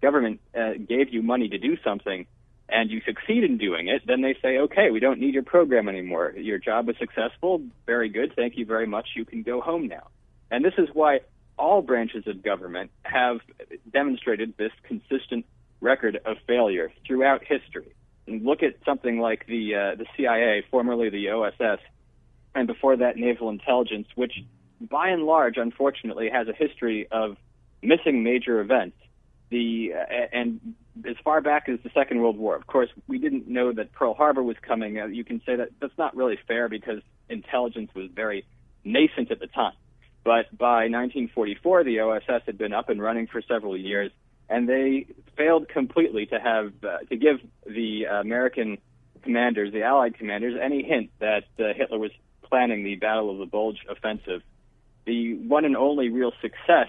government 0.00 0.40
uh, 0.56 0.74
gave 0.74 1.12
you 1.12 1.22
money 1.22 1.48
to 1.48 1.58
do 1.58 1.76
something 1.82 2.24
and 2.68 2.90
you 2.90 3.00
succeed 3.06 3.44
in 3.44 3.56
doing 3.56 3.88
it, 3.88 4.02
then 4.06 4.20
they 4.20 4.36
say, 4.42 4.58
okay, 4.58 4.90
we 4.90 5.00
don't 5.00 5.20
need 5.20 5.34
your 5.34 5.42
program 5.42 5.88
anymore. 5.88 6.32
Your 6.36 6.58
job 6.58 6.86
was 6.86 6.96
successful. 6.98 7.62
Very 7.86 8.08
good. 8.08 8.34
Thank 8.36 8.58
you 8.58 8.66
very 8.66 8.86
much. 8.86 9.10
You 9.16 9.24
can 9.24 9.42
go 9.42 9.60
home 9.60 9.88
now. 9.88 10.08
And 10.50 10.64
this 10.64 10.74
is 10.76 10.88
why 10.92 11.20
all 11.58 11.82
branches 11.82 12.26
of 12.26 12.42
government 12.42 12.90
have 13.02 13.38
demonstrated 13.92 14.54
this 14.56 14.72
consistent 14.84 15.46
record 15.80 16.20
of 16.24 16.36
failure 16.46 16.92
throughout 17.06 17.42
history. 17.44 17.94
And 18.26 18.44
look 18.44 18.62
at 18.62 18.74
something 18.84 19.18
like 19.18 19.46
the 19.46 19.74
uh, 19.74 19.94
the 19.96 20.06
CIA, 20.16 20.62
formerly 20.70 21.08
the 21.08 21.30
OSS, 21.30 21.80
and 22.54 22.66
before 22.66 22.96
that 22.96 23.16
Naval 23.16 23.48
Intelligence, 23.48 24.06
which 24.14 24.44
by 24.80 25.08
and 25.08 25.24
large, 25.24 25.56
unfortunately, 25.56 26.28
has 26.30 26.46
a 26.46 26.52
history 26.52 27.08
of 27.10 27.36
missing 27.82 28.22
major 28.22 28.60
events. 28.60 28.96
The 29.50 29.94
uh, 29.94 30.26
and 30.32 30.74
as 31.06 31.16
far 31.24 31.40
back 31.40 31.68
as 31.68 31.78
the 31.82 31.90
Second 31.94 32.20
World 32.20 32.38
War. 32.38 32.56
Of 32.56 32.66
course, 32.66 32.88
we 33.06 33.18
didn't 33.18 33.48
know 33.48 33.72
that 33.72 33.92
Pearl 33.92 34.14
Harbor 34.14 34.42
was 34.42 34.56
coming. 34.62 34.98
Uh, 34.98 35.06
you 35.06 35.24
can 35.24 35.40
say 35.44 35.56
that 35.56 35.70
that's 35.80 35.96
not 35.98 36.16
really 36.16 36.38
fair 36.46 36.68
because 36.68 37.00
intelligence 37.28 37.90
was 37.94 38.10
very 38.14 38.44
nascent 38.84 39.30
at 39.30 39.40
the 39.40 39.46
time. 39.46 39.74
But 40.24 40.56
by 40.56 40.88
1944, 40.88 41.84
the 41.84 42.00
OSS 42.00 42.42
had 42.46 42.58
been 42.58 42.72
up 42.72 42.88
and 42.88 43.00
running 43.00 43.26
for 43.26 43.40
several 43.42 43.76
years, 43.76 44.10
and 44.48 44.68
they 44.68 45.06
failed 45.36 45.68
completely 45.68 46.26
to 46.26 46.38
have 46.38 46.72
uh, 46.84 46.98
to 47.08 47.16
give 47.16 47.36
the 47.66 48.04
American 48.04 48.78
commanders, 49.22 49.72
the 49.72 49.82
Allied 49.82 50.18
commanders, 50.18 50.54
any 50.60 50.82
hint 50.82 51.10
that 51.20 51.44
uh, 51.58 51.72
Hitler 51.76 51.98
was 51.98 52.10
planning 52.42 52.84
the 52.84 52.96
Battle 52.96 53.30
of 53.30 53.38
the 53.38 53.46
Bulge 53.46 53.78
offensive. 53.88 54.42
The 55.06 55.34
one 55.34 55.64
and 55.64 55.76
only 55.76 56.08
real 56.10 56.32
success 56.42 56.88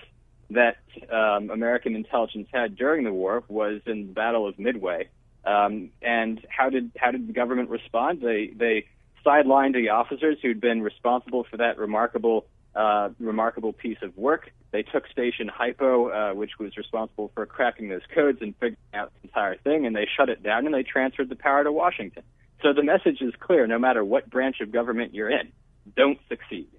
that 0.52 0.78
um, 1.12 1.50
American 1.50 1.96
intelligence 1.96 2.48
had 2.52 2.76
during 2.76 3.04
the 3.04 3.14
war 3.14 3.44
was 3.48 3.82
in 3.86 4.08
the 4.08 4.14
Battle 4.14 4.48
of 4.48 4.58
Midway. 4.58 5.10
Um, 5.46 5.92
and 6.02 6.46
how 6.50 6.70
did 6.70 6.92
how 6.98 7.12
did 7.12 7.28
the 7.28 7.34
government 7.34 7.70
respond? 7.70 8.22
They 8.22 8.52
they 8.56 8.86
sidelined 9.26 9.74
the 9.74 9.90
officers 9.90 10.38
who'd 10.42 10.62
been 10.62 10.82
responsible 10.82 11.46
for 11.50 11.58
that 11.58 11.78
remarkable 11.78 12.46
uh, 12.76 13.10
remarkable 13.20 13.74
piece 13.74 13.98
of 14.02 14.16
work. 14.18 14.52
They 14.72 14.84
took 14.84 15.08
Station 15.08 15.48
Hypo, 15.48 16.10
uh, 16.10 16.34
which 16.34 16.52
was 16.60 16.78
responsible 16.78 17.32
for 17.34 17.46
cracking 17.46 17.90
those 17.90 18.04
codes 18.14 18.40
and 18.42 18.54
figuring 18.56 18.78
out 18.94 19.12
the 19.22 19.28
entire 19.28 19.58
thing, 19.58 19.86
and 19.86 19.96
they 19.96 20.08
shut 20.16 20.30
it 20.30 20.44
down 20.44 20.66
and 20.66 20.76
they 20.76 20.84
transferred 20.84 21.30
the 21.30 21.36
power 21.36 21.64
to 21.64 21.72
Washington. 21.72 22.24
So 22.62 22.74
the 22.74 22.84
message 22.84 23.22
is 23.22 23.34
clear: 23.40 23.66
no 23.66 23.80
matter 23.80 24.04
what 24.04 24.30
branch 24.30 24.58
of 24.62 24.72
government 24.72 25.14
you're 25.14 25.30
in, 25.30 25.52
don't 25.96 26.20
succeed. 26.28 26.70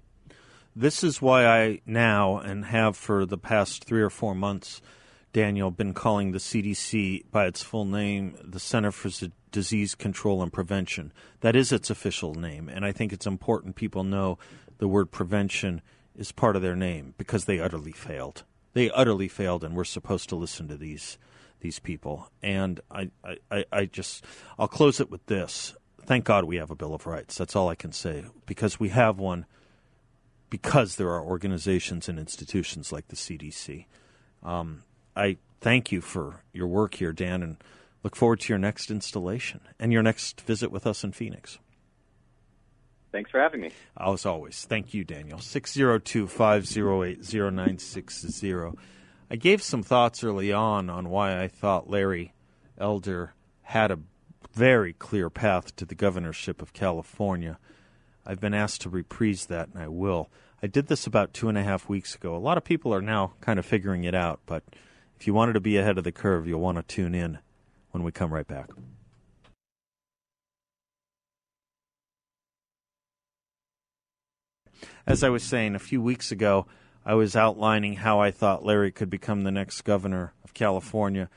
This 0.75 1.03
is 1.03 1.21
why 1.21 1.45
I 1.45 1.81
now 1.85 2.37
and 2.37 2.65
have 2.65 2.95
for 2.95 3.25
the 3.25 3.37
past 3.37 3.83
three 3.83 4.01
or 4.01 4.09
four 4.09 4.33
months, 4.33 4.81
Daniel, 5.33 5.69
been 5.69 5.93
calling 5.93 6.31
the 6.31 6.37
CDC 6.37 7.25
by 7.29 7.45
its 7.45 7.61
full 7.61 7.83
name, 7.83 8.37
the 8.41 8.59
Center 8.59 8.91
for 8.91 9.09
Disease 9.51 9.95
Control 9.95 10.41
and 10.41 10.51
Prevention. 10.51 11.11
That 11.41 11.57
is 11.57 11.73
its 11.73 11.89
official 11.89 12.35
name, 12.35 12.69
and 12.69 12.85
I 12.85 12.93
think 12.93 13.11
it's 13.11 13.27
important 13.27 13.75
people 13.75 14.05
know 14.05 14.37
the 14.77 14.87
word 14.87 15.11
prevention 15.11 15.81
is 16.15 16.31
part 16.31 16.55
of 16.55 16.61
their 16.61 16.75
name 16.75 17.15
because 17.17 17.45
they 17.45 17.59
utterly 17.59 17.91
failed. 17.91 18.43
They 18.73 18.89
utterly 18.91 19.27
failed, 19.27 19.65
and 19.65 19.75
we're 19.75 19.83
supposed 19.83 20.29
to 20.29 20.35
listen 20.35 20.69
to 20.69 20.77
these 20.77 21.17
these 21.59 21.79
people. 21.79 22.31
And 22.41 22.79
I, 22.89 23.11
I, 23.51 23.65
I 23.71 23.85
just 23.85 24.25
I'll 24.57 24.67
close 24.67 24.99
it 24.99 25.11
with 25.11 25.25
this. 25.25 25.75
Thank 26.03 26.23
God 26.25 26.45
we 26.45 26.55
have 26.55 26.71
a 26.71 26.75
Bill 26.75 26.95
of 26.95 27.05
Rights. 27.05 27.37
That's 27.37 27.55
all 27.55 27.69
I 27.69 27.75
can 27.75 27.91
say 27.91 28.23
because 28.45 28.79
we 28.79 28.89
have 28.89 29.19
one 29.19 29.45
because 30.51 30.97
there 30.97 31.09
are 31.09 31.23
organizations 31.23 32.07
and 32.07 32.19
institutions 32.19 32.91
like 32.91 33.07
the 33.07 33.15
CDC. 33.15 33.85
Um, 34.43 34.83
I 35.15 35.37
thank 35.61 35.91
you 35.91 36.01
for 36.01 36.43
your 36.53 36.67
work 36.67 36.95
here, 36.95 37.13
Dan, 37.13 37.41
and 37.41 37.57
look 38.03 38.15
forward 38.15 38.41
to 38.41 38.49
your 38.49 38.59
next 38.59 38.91
installation 38.91 39.61
and 39.79 39.91
your 39.91 40.03
next 40.03 40.41
visit 40.41 40.69
with 40.69 40.85
us 40.85 41.03
in 41.03 41.13
Phoenix. 41.13 41.57
Thanks 43.11 43.31
for 43.31 43.39
having 43.39 43.61
me. 43.61 43.71
As 43.97 44.25
always, 44.25 44.65
thank 44.65 44.93
you, 44.93 45.03
Daniel. 45.03 45.39
602 45.39 46.27
508 46.27 47.19
0960. 47.33 48.53
I 49.29 49.35
gave 49.37 49.63
some 49.63 49.83
thoughts 49.83 50.23
early 50.23 50.51
on 50.51 50.89
on 50.89 51.09
why 51.09 51.41
I 51.41 51.47
thought 51.47 51.89
Larry 51.89 52.33
Elder 52.77 53.33
had 53.63 53.91
a 53.91 53.99
very 54.53 54.91
clear 54.91 55.29
path 55.29 55.75
to 55.77 55.85
the 55.85 55.95
governorship 55.95 56.61
of 56.61 56.73
California. 56.73 57.57
I've 58.25 58.39
been 58.39 58.53
asked 58.53 58.81
to 58.81 58.89
reprise 58.89 59.47
that, 59.47 59.69
and 59.73 59.81
I 59.81 59.87
will. 59.87 60.29
I 60.61 60.67
did 60.67 60.87
this 60.87 61.07
about 61.07 61.33
two 61.33 61.49
and 61.49 61.57
a 61.57 61.63
half 61.63 61.89
weeks 61.89 62.13
ago. 62.13 62.35
A 62.35 62.37
lot 62.37 62.57
of 62.57 62.63
people 62.63 62.93
are 62.93 63.01
now 63.01 63.33
kind 63.41 63.57
of 63.57 63.65
figuring 63.65 64.03
it 64.03 64.13
out, 64.13 64.39
but 64.45 64.63
if 65.19 65.25
you 65.25 65.33
wanted 65.33 65.53
to 65.53 65.59
be 65.59 65.77
ahead 65.77 65.97
of 65.97 66.03
the 66.03 66.11
curve, 66.11 66.47
you'll 66.47 66.61
want 66.61 66.77
to 66.77 66.83
tune 66.83 67.15
in 67.15 67.39
when 67.91 68.03
we 68.03 68.11
come 68.11 68.33
right 68.33 68.47
back. 68.47 68.69
As 75.05 75.23
I 75.23 75.29
was 75.29 75.43
saying 75.43 75.75
a 75.75 75.79
few 75.79 76.01
weeks 76.01 76.31
ago, 76.31 76.67
I 77.03 77.15
was 77.15 77.35
outlining 77.35 77.95
how 77.95 78.19
I 78.19 78.29
thought 78.29 78.63
Larry 78.63 78.91
could 78.91 79.09
become 79.09 79.43
the 79.43 79.51
next 79.51 79.81
governor 79.81 80.33
of 80.43 80.53
California 80.53 81.29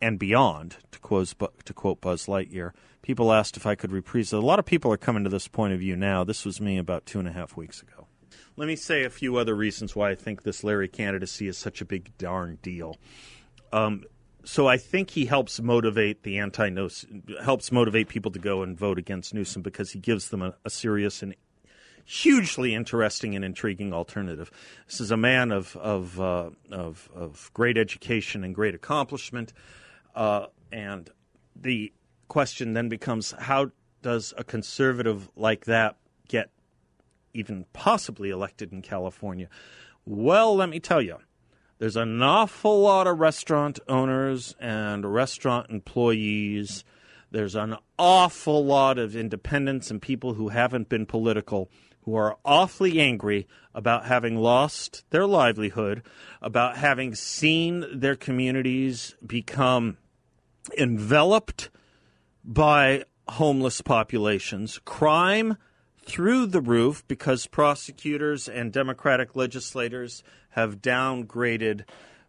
and 0.00 0.18
beyond, 0.18 0.76
to 0.90 0.98
quote, 0.98 1.32
to 1.64 1.72
quote 1.72 2.00
Buzz 2.00 2.26
Lightyear. 2.26 2.72
People 3.06 3.32
asked 3.32 3.56
if 3.56 3.66
I 3.66 3.76
could 3.76 3.92
reprise 3.92 4.32
it. 4.32 4.36
A 4.36 4.40
lot 4.40 4.58
of 4.58 4.64
people 4.64 4.92
are 4.92 4.96
coming 4.96 5.22
to 5.22 5.30
this 5.30 5.46
point 5.46 5.72
of 5.72 5.78
view 5.78 5.94
now. 5.94 6.24
This 6.24 6.44
was 6.44 6.60
me 6.60 6.76
about 6.76 7.06
two 7.06 7.20
and 7.20 7.28
a 7.28 7.30
half 7.30 7.56
weeks 7.56 7.80
ago. 7.80 8.08
Let 8.56 8.66
me 8.66 8.74
say 8.74 9.04
a 9.04 9.10
few 9.10 9.36
other 9.36 9.54
reasons 9.54 9.94
why 9.94 10.10
I 10.10 10.16
think 10.16 10.42
this 10.42 10.64
Larry 10.64 10.88
candidacy 10.88 11.46
is 11.46 11.56
such 11.56 11.80
a 11.80 11.84
big 11.84 12.18
darn 12.18 12.58
deal. 12.62 12.96
Um, 13.72 14.02
so 14.42 14.66
I 14.66 14.76
think 14.76 15.10
he 15.10 15.26
helps 15.26 15.60
motivate 15.60 16.24
the 16.24 16.38
anti 16.38 16.68
helps 17.40 17.70
motivate 17.70 18.08
people 18.08 18.32
to 18.32 18.40
go 18.40 18.64
and 18.64 18.76
vote 18.76 18.98
against 18.98 19.32
Newsom 19.32 19.62
because 19.62 19.92
he 19.92 20.00
gives 20.00 20.30
them 20.30 20.42
a, 20.42 20.56
a 20.64 20.70
serious 20.70 21.22
and 21.22 21.36
hugely 22.04 22.74
interesting 22.74 23.36
and 23.36 23.44
intriguing 23.44 23.92
alternative. 23.92 24.50
This 24.88 25.00
is 25.00 25.12
a 25.12 25.16
man 25.16 25.52
of 25.52 25.76
of 25.76 26.20
uh, 26.20 26.50
of, 26.72 27.08
of, 27.14 27.52
great 27.54 27.78
education 27.78 28.42
and 28.42 28.52
great 28.52 28.74
accomplishment, 28.74 29.52
uh, 30.16 30.46
and 30.72 31.08
the 31.54 31.92
question 32.28 32.72
then 32.72 32.88
becomes: 32.88 33.32
How 33.38 33.70
does 34.02 34.34
a 34.36 34.44
conservative 34.44 35.28
like 35.36 35.64
that 35.64 35.96
get 36.28 36.50
even 37.34 37.66
possibly 37.72 38.30
elected 38.30 38.72
in 38.72 38.82
California? 38.82 39.48
Well, 40.04 40.56
let 40.56 40.68
me 40.68 40.80
tell 40.80 41.02
you. 41.02 41.18
There's 41.78 41.96
an 41.96 42.22
awful 42.22 42.80
lot 42.80 43.06
of 43.06 43.18
restaurant 43.18 43.78
owners 43.86 44.56
and 44.58 45.12
restaurant 45.12 45.68
employees. 45.68 46.84
There's 47.30 47.54
an 47.54 47.76
awful 47.98 48.64
lot 48.64 48.98
of 48.98 49.14
independents 49.14 49.90
and 49.90 50.00
people 50.00 50.34
who 50.34 50.48
haven't 50.48 50.88
been 50.88 51.04
political 51.04 51.70
who 52.06 52.14
are 52.14 52.38
awfully 52.44 53.00
angry 53.00 53.48
about 53.74 54.06
having 54.06 54.36
lost 54.36 55.04
their 55.10 55.26
livelihood, 55.26 56.04
about 56.40 56.76
having 56.76 57.16
seen 57.16 57.84
their 57.92 58.14
communities 58.14 59.16
become 59.26 59.98
enveloped 60.78 61.68
by 62.46 63.04
homeless 63.28 63.80
populations, 63.80 64.78
crime 64.84 65.56
through 66.04 66.46
the 66.46 66.60
roof 66.60 67.02
because 67.08 67.48
prosecutors 67.48 68.48
and 68.48 68.72
Democratic 68.72 69.34
legislators 69.34 70.22
have 70.50 70.80
downgraded 70.80 71.82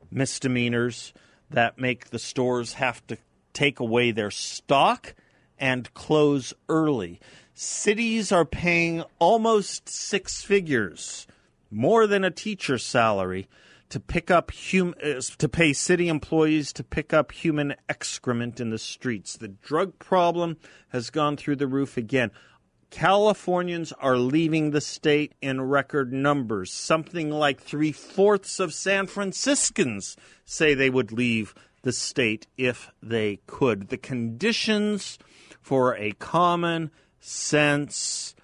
misdemeanors 0.09 1.13
that 1.49 1.77
make 1.77 2.09
the 2.09 2.19
stores 2.19 2.73
have 2.73 3.05
to 3.07 3.17
take 3.53 3.79
away 3.79 4.11
their 4.11 4.31
stock 4.31 5.13
and 5.59 5.93
close 5.93 6.53
early. 6.67 7.19
Cities 7.53 8.31
are 8.31 8.45
paying 8.45 9.03
almost 9.19 9.87
six 9.87 10.43
figures, 10.43 11.27
more 11.69 12.07
than 12.07 12.23
a 12.23 12.31
teacher's 12.31 12.83
salary, 12.83 13.47
to 13.89 13.99
pick 13.99 14.29
up 14.29 14.51
hum- 14.51 14.95
uh, 15.03 15.21
to 15.37 15.49
pay 15.49 15.73
city 15.73 16.07
employees 16.07 16.73
to 16.73 16.83
pick 16.83 17.13
up 17.13 17.31
human 17.31 17.75
excrement 17.87 18.59
in 18.59 18.69
the 18.69 18.77
streets. 18.77 19.37
The 19.37 19.47
drug 19.47 19.97
problem 19.99 20.57
has 20.89 21.09
gone 21.09 21.37
through 21.37 21.57
the 21.57 21.67
roof 21.67 21.97
again. 21.97 22.31
Californians 22.89 23.91
are 23.93 24.17
leaving 24.17 24.71
the 24.71 24.81
state 24.81 25.35
in 25.41 25.61
record 25.61 26.13
numbers. 26.13 26.71
Something 26.71 27.29
like 27.29 27.61
three 27.61 27.91
fourths 27.91 28.59
of 28.59 28.73
San 28.73 29.07
Franciscans 29.07 30.15
say 30.45 30.73
they 30.73 30.89
would 30.89 31.11
leave 31.11 31.53
the 31.81 31.91
state 31.91 32.47
if 32.57 32.89
they 33.03 33.39
could. 33.45 33.89
The 33.89 33.97
conditions 33.97 35.17
for 35.61 35.95
a 35.97 36.11
common 36.13 36.91
sense 37.19 38.35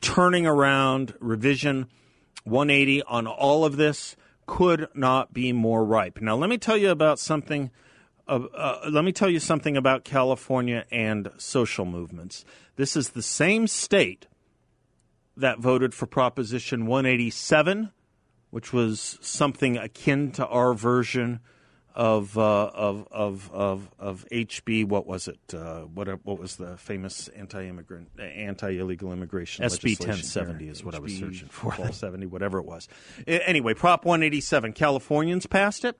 turning 0.00 0.46
around 0.46 1.14
revision 1.20 1.86
180 2.44 3.02
on 3.04 3.26
all 3.26 3.64
of 3.64 3.76
this 3.76 4.16
could 4.46 4.88
not 4.94 5.32
be 5.32 5.52
more 5.52 5.84
ripe. 5.84 6.20
Now, 6.20 6.36
let 6.36 6.50
me 6.50 6.58
tell 6.58 6.76
you 6.76 6.90
about 6.90 7.18
something. 7.18 7.70
Uh, 8.26 8.46
uh, 8.54 8.88
let 8.90 9.04
me 9.04 9.12
tell 9.12 9.30
you 9.30 9.40
something 9.40 9.76
about 9.76 10.04
California 10.04 10.84
and 10.90 11.30
social 11.38 11.84
movements. 11.84 12.44
This 12.76 12.96
is 12.96 13.10
the 13.10 13.22
same 13.22 13.66
state 13.66 14.26
that 15.36 15.58
voted 15.58 15.94
for 15.94 16.06
Proposition 16.06 16.86
187, 16.86 17.92
which 18.50 18.72
was 18.72 19.18
something 19.20 19.76
akin 19.76 20.30
to 20.32 20.46
our 20.46 20.74
version 20.74 21.40
of 21.94 22.36
uh, 22.38 22.66
of 22.66 23.06
of 23.10 23.50
of 23.52 23.90
of 23.98 24.26
HB. 24.30 24.86
What 24.86 25.06
was 25.06 25.28
it? 25.28 25.38
Uh, 25.52 25.82
what 25.82 26.08
what 26.24 26.38
was 26.38 26.56
the 26.56 26.76
famous 26.76 27.28
anti-immigrant, 27.28 28.08
anti-illegal 28.18 29.12
immigration? 29.12 29.64
SB 29.64 29.98
1070 29.98 30.68
is 30.68 30.84
what 30.84 30.94
HB 30.94 30.96
I 30.96 31.00
was 31.00 31.18
searching 31.18 31.48
for. 31.48 31.66
1270, 31.66 32.26
whatever 32.26 32.58
it 32.58 32.64
was. 32.64 32.88
Anyway, 33.26 33.74
Prop 33.74 34.04
187. 34.04 34.72
Californians 34.72 35.46
passed 35.46 35.84
it. 35.84 35.98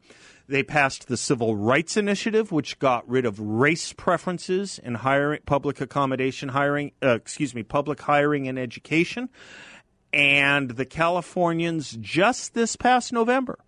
They 0.48 0.62
passed 0.62 1.08
the 1.08 1.16
Civil 1.16 1.56
Rights 1.56 1.96
Initiative, 1.96 2.50
which 2.50 2.78
got 2.78 3.08
rid 3.08 3.24
of 3.24 3.38
race 3.38 3.92
preferences 3.92 4.78
in 4.78 4.96
hiring, 4.96 5.40
public 5.46 5.80
accommodation 5.80 6.50
hiring. 6.50 6.92
Uh, 7.02 7.14
excuse 7.14 7.54
me, 7.54 7.62
public 7.62 8.00
hiring 8.00 8.48
and 8.48 8.58
education. 8.58 9.28
And 10.12 10.70
the 10.70 10.84
Californians 10.84 11.96
just 12.00 12.54
this 12.54 12.76
past 12.76 13.12
November 13.12 13.58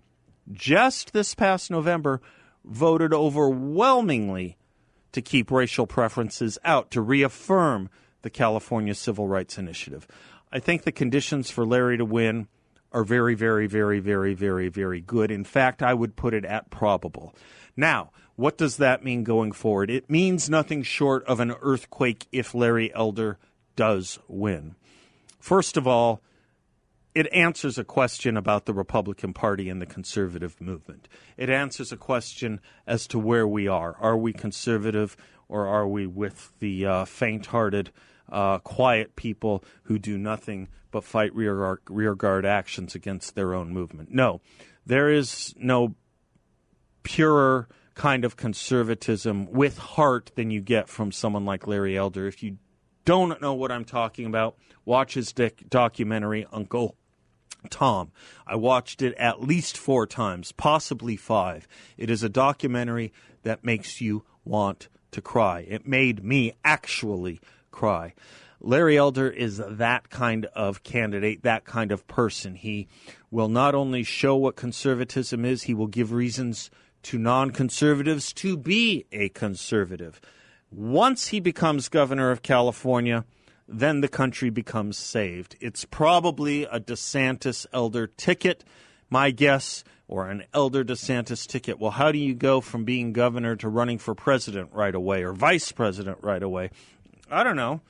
just 0.53 1.13
this 1.13 1.35
past 1.35 1.71
November 1.71 2.21
voted 2.65 3.13
overwhelmingly 3.13 4.57
to 5.13 5.23
keep 5.23 5.51
racial 5.51 5.87
preferences 5.87 6.59
out, 6.65 6.91
to 6.91 7.01
reaffirm 7.01 7.89
the 8.23 8.31
California 8.31 8.95
Civil 8.95 9.29
Rights 9.29 9.59
Initiative. 9.59 10.07
I 10.51 10.59
think 10.59 10.83
the 10.83 10.93
conditions 10.93 11.51
for 11.51 11.65
Larry 11.65 11.99
to 11.99 12.05
win 12.05 12.49
are 12.93 13.05
very, 13.05 13.35
very, 13.35 13.67
very, 13.67 14.01
very, 14.01 14.35
very, 14.35 14.69
very 14.69 15.01
good. 15.01 15.31
In 15.31 15.45
fact, 15.45 15.83
I 15.83 15.95
would 15.95 16.17
put 16.17 16.33
it 16.33 16.45
at 16.45 16.71
probable. 16.71 17.35
Now, 17.77 18.11
what 18.37 18.57
does 18.57 18.77
that 18.79 19.05
mean 19.05 19.25
going 19.25 19.53
forward? 19.53 19.91
It 19.91 20.09
means 20.09 20.49
nothing 20.49 20.83
short 20.83 21.25
of 21.27 21.41
an 21.41 21.55
earthquake 21.61 22.27
if 22.33 22.55
Larry 22.55 22.95
Elder 22.95 23.39
does 23.77 24.19
win. 24.29 24.77
First 25.39 25.77
of 25.77 25.87
all, 25.87 26.23
it 27.15 27.33
answers 27.33 27.79
a 27.79 27.85
question 27.85 28.37
about 28.37 28.67
the 28.67 28.75
Republican 28.75 29.33
Party 29.33 29.69
and 29.69 29.81
the 29.81 29.87
conservative 29.87 30.61
movement. 30.61 31.09
It 31.37 31.49
answers 31.49 31.93
a 31.93 31.97
question 31.97 32.61
as 32.87 33.07
to 33.09 33.19
where 33.19 33.47
we 33.47 33.69
are. 33.69 33.97
Are 34.01 34.17
we 34.17 34.33
conservative 34.33 35.17
or 35.49 35.67
are 35.67 35.87
we 35.87 36.07
with 36.07 36.53
the 36.59 36.87
uh, 36.87 37.05
faint 37.05 37.47
hearted, 37.47 37.93
uh, 38.31 38.59
quiet 38.59 39.15
people 39.15 39.63
who 39.85 39.99
do 39.99 40.19
nothing 40.19 40.69
but 40.91 41.05
fight 41.05 41.35
rear, 41.35 41.79
rear 41.89 42.15
guard 42.17 42.45
actions 42.45 42.97
against 42.97 43.37
their 43.37 43.55
own 43.55 43.71
movement? 43.71 44.11
No, 44.13 44.41
there 44.85 45.09
is 45.09 45.55
no 45.57 45.95
purer 47.05 47.69
kind 47.95 48.25
of 48.25 48.37
conservatism 48.37 49.47
with 49.53 49.79
heart 49.79 50.33
than 50.35 50.51
you 50.51 50.61
get 50.61 50.89
from 50.89 51.13
someone 51.13 51.45
like 51.45 51.69
Larry 51.69 51.97
Elder. 51.97 52.27
If 52.27 52.43
you 52.43 52.59
don't 53.05 53.41
know 53.41 53.55
what 53.55 53.71
I'm 53.71 53.85
talking 53.85 54.27
about, 54.27 54.57
watch 54.85 55.15
his 55.15 55.33
documentary, 55.33 56.47
Uncle 56.51 56.97
Tom. 57.71 58.13
I 58.47 58.57
watched 58.57 59.03
it 59.03 59.15
at 59.15 59.43
least 59.43 59.77
four 59.77 60.07
times, 60.07 60.53
possibly 60.53 61.17
five. 61.17 61.67
It 61.97 62.11
is 62.11 62.23
a 62.23 62.29
documentary 62.29 63.13
that 63.43 63.65
makes 63.65 64.01
you 64.01 64.25
want 64.45 64.89
to 65.13 65.21
cry. 65.21 65.61
It 65.61 65.87
made 65.87 66.25
me 66.25 66.53
actually 66.65 67.41
cry. 67.71 68.15
Larry 68.61 68.97
Elder 68.97 69.29
is 69.29 69.61
that 69.69 70.09
kind 70.09 70.47
of 70.55 70.83
candidate, 70.83 71.43
that 71.43 71.65
kind 71.65 71.93
of 71.93 72.07
person. 72.07 72.55
He 72.55 72.89
will 73.31 73.49
not 73.49 73.75
only 73.75 74.03
show 74.03 74.37
what 74.37 74.57
conservatism 74.57 75.45
is, 75.45 75.65
he 75.65 75.75
will 75.75 75.87
give 75.87 76.13
reasons 76.13 76.71
to 77.05 77.19
non 77.19 77.51
conservatives 77.51 78.33
to 78.35 78.57
be 78.57 79.05
a 79.13 79.29
conservative. 79.31 80.21
Once 80.71 81.29
he 81.29 81.41
becomes 81.41 81.89
governor 81.89 82.31
of 82.31 82.43
California, 82.43 83.25
then 83.67 84.01
the 84.01 84.09
country 84.09 84.51
becomes 84.51 84.97
saved. 84.97 85.57
It's 85.61 85.85
probably 85.85 86.65
a 86.65 86.81
DeSantis 86.81 87.67
Elder 87.73 88.07
ticket, 88.07 88.65
my 89.09 89.31
guess, 89.31 89.85
or 90.07 90.29
an 90.29 90.45
Elder 90.53 90.85
DeSantis 90.85 91.47
ticket. 91.47 91.79
Well, 91.79 91.93
how 91.93 92.13
do 92.13 92.19
you 92.19 92.35
go 92.35 92.61
from 92.61 92.85
being 92.85 93.13
governor 93.13 93.57
to 93.57 93.69
running 93.69 93.99
for 93.99 94.15
president 94.15 94.71
right 94.73 94.95
away 94.95 95.25
or 95.25 95.33
vice 95.33 95.73
president 95.73 96.19
right 96.23 96.43
away? 96.43 96.71
I 97.31 97.43
don't 97.43 97.57
know. 97.57 97.81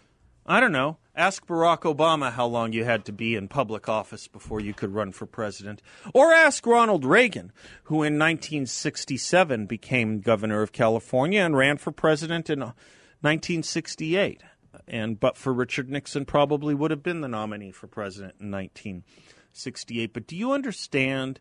I 0.46 0.60
don't 0.60 0.72
know. 0.72 0.98
Ask 1.16 1.46
Barack 1.46 1.82
Obama 1.82 2.32
how 2.32 2.46
long 2.46 2.72
you 2.72 2.84
had 2.84 3.04
to 3.06 3.12
be 3.12 3.34
in 3.34 3.48
public 3.48 3.88
office 3.88 4.28
before 4.28 4.60
you 4.60 4.74
could 4.74 4.92
run 4.92 5.12
for 5.12 5.26
president. 5.26 5.80
Or 6.12 6.32
ask 6.32 6.66
Ronald 6.66 7.04
Reagan, 7.04 7.52
who 7.84 8.02
in 8.02 8.18
1967 8.18 9.66
became 9.66 10.20
governor 10.20 10.60
of 10.60 10.72
California 10.72 11.40
and 11.40 11.56
ran 11.56 11.78
for 11.78 11.92
president 11.92 12.50
in 12.50 12.60
1968 12.60 14.42
and 14.86 15.18
but 15.18 15.36
for 15.36 15.52
Richard 15.52 15.90
Nixon, 15.90 16.24
probably 16.24 16.74
would 16.74 16.90
have 16.90 17.02
been 17.02 17.20
the 17.20 17.28
nominee 17.28 17.72
for 17.72 17.86
president 17.86 18.34
in 18.40 18.50
1968. 18.50 20.12
But 20.12 20.26
do 20.26 20.36
you 20.36 20.52
understand 20.52 21.40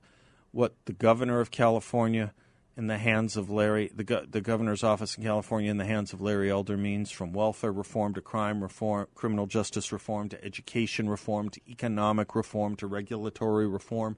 what 0.52 0.76
the 0.86 0.94
governor 0.94 1.40
of 1.40 1.52
California 1.52 2.34
in 2.76 2.88
the 2.88 2.98
hands 2.98 3.38
of 3.38 3.50
Larry, 3.50 3.92
the, 3.94 4.26
the 4.30 4.42
governor's 4.42 4.84
office 4.84 5.16
in 5.16 5.24
California 5.24 5.70
in 5.70 5.78
the 5.78 5.86
hands 5.86 6.12
of 6.12 6.22
Larry 6.22 6.50
Elder 6.50 6.76
means 6.76 7.12
from 7.12 7.32
welfare 7.32 7.72
reform 7.72 8.14
to 8.16 8.22
crime 8.22 8.62
reform, 8.62 9.08
criminal 9.14 9.46
justice 9.46 9.92
reform 9.92 10.30
to 10.30 10.44
education 10.44 11.08
reform 11.08 11.50
to 11.50 11.62
economic 11.70 12.36
reform 12.36 12.76
to 12.78 12.88
regulatory 12.88 13.68
reform 13.68 14.18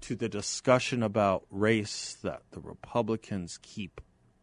to 0.00 0.16
the 0.16 0.28
discussion 0.28 1.02
about 1.02 1.44
race 1.50 2.16
that 2.22 2.42
the 2.52 2.60
Republicans 2.60 3.58
keep 3.60 4.00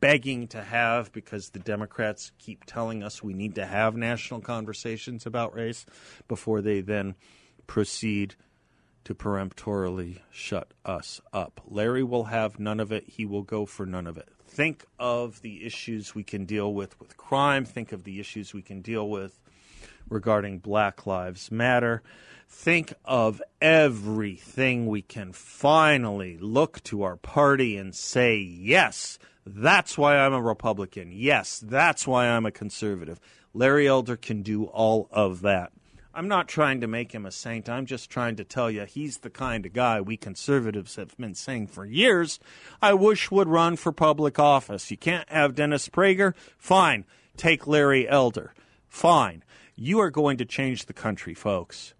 begging 0.08 0.48
to 0.48 0.64
have 0.64 1.12
because 1.12 1.50
the 1.50 1.60
Democrats 1.60 2.32
keep 2.40 2.64
telling 2.64 3.04
us 3.04 3.22
we 3.22 3.34
need 3.34 3.56
to 3.56 3.66
have 3.66 3.98
national 3.98 4.40
conversations 4.40 5.26
about 5.26 5.54
race 5.54 5.86
before 6.30 6.62
they 6.62 6.80
then 6.80 7.14
proceed 7.68 8.34
to 9.04 9.14
peremptorily 9.14 10.22
shut 10.32 10.74
us 10.86 11.20
up. 11.34 11.60
Larry 11.68 12.06
will 12.06 12.24
have 12.24 12.58
none 12.58 12.80
of 12.80 12.90
it. 12.90 13.04
He 13.06 13.26
will 13.26 13.42
go 13.42 13.66
for 13.66 13.86
none 13.86 14.08
of 14.08 14.18
it. 14.18 14.30
Think 14.48 14.86
of 14.98 15.42
the 15.42 15.66
issues 15.66 16.16
we 16.16 16.24
can 16.24 16.46
deal 16.46 16.74
with 16.74 16.98
with 17.02 17.18
crime. 17.18 17.66
Think 17.66 17.92
of 17.92 18.06
the 18.06 18.22
issues 18.22 18.54
we 18.54 18.62
can 18.62 18.80
deal 18.80 19.10
with 19.10 19.38
regarding 20.10 20.60
Black 20.60 21.06
Lives 21.06 21.52
Matter. 21.52 22.02
Think 22.48 22.94
of 23.04 23.42
everything 23.60 24.88
we 24.88 25.02
can 25.02 25.34
finally 25.34 26.38
look 26.38 26.82
to 26.86 27.04
our 27.04 27.18
party 27.18 27.76
and 27.76 27.94
say, 27.94 28.38
yes, 28.38 29.20
that's 29.56 29.98
why 29.98 30.18
I'm 30.18 30.34
a 30.34 30.42
Republican. 30.42 31.12
Yes, 31.12 31.60
that's 31.60 32.06
why 32.06 32.28
I'm 32.28 32.46
a 32.46 32.52
conservative. 32.52 33.20
Larry 33.54 33.88
Elder 33.88 34.18
can 34.18 34.42
do 34.42 34.66
all 34.66 35.08
of 35.12 35.42
that. 35.42 35.72
I'm 36.14 36.28
not 36.28 36.48
trying 36.48 36.82
to 36.82 36.88
make 36.88 37.12
him 37.14 37.28
a 37.28 37.32
saint. 37.32 37.70
I'm 37.70 37.86
just 37.86 38.10
trying 38.10 38.38
to 38.38 38.44
tell 38.44 38.72
you 38.72 38.86
he's 38.86 39.20
the 39.20 39.30
kind 39.30 39.68
of 39.68 39.74
guy 39.74 40.02
we 40.02 40.18
conservatives 40.18 40.96
have 40.96 41.16
been 41.16 41.36
saying 41.36 41.68
for 41.68 41.86
years 41.86 42.40
I 42.82 42.96
wish 42.96 43.30
would 43.30 43.48
run 43.48 43.76
for 43.76 43.92
public 43.92 44.40
office. 44.40 44.90
You 44.90 44.98
can't 44.98 45.30
have 45.30 45.54
Dennis 45.54 45.88
Prager? 45.90 46.34
Fine. 46.58 47.06
Take 47.38 47.68
Larry 47.68 48.10
Elder. 48.10 48.54
Fine. 48.88 49.44
You 49.76 50.00
are 50.00 50.10
going 50.10 50.38
to 50.38 50.46
change 50.46 50.88
the 50.88 50.94
country, 50.94 51.36
folks, 51.36 51.94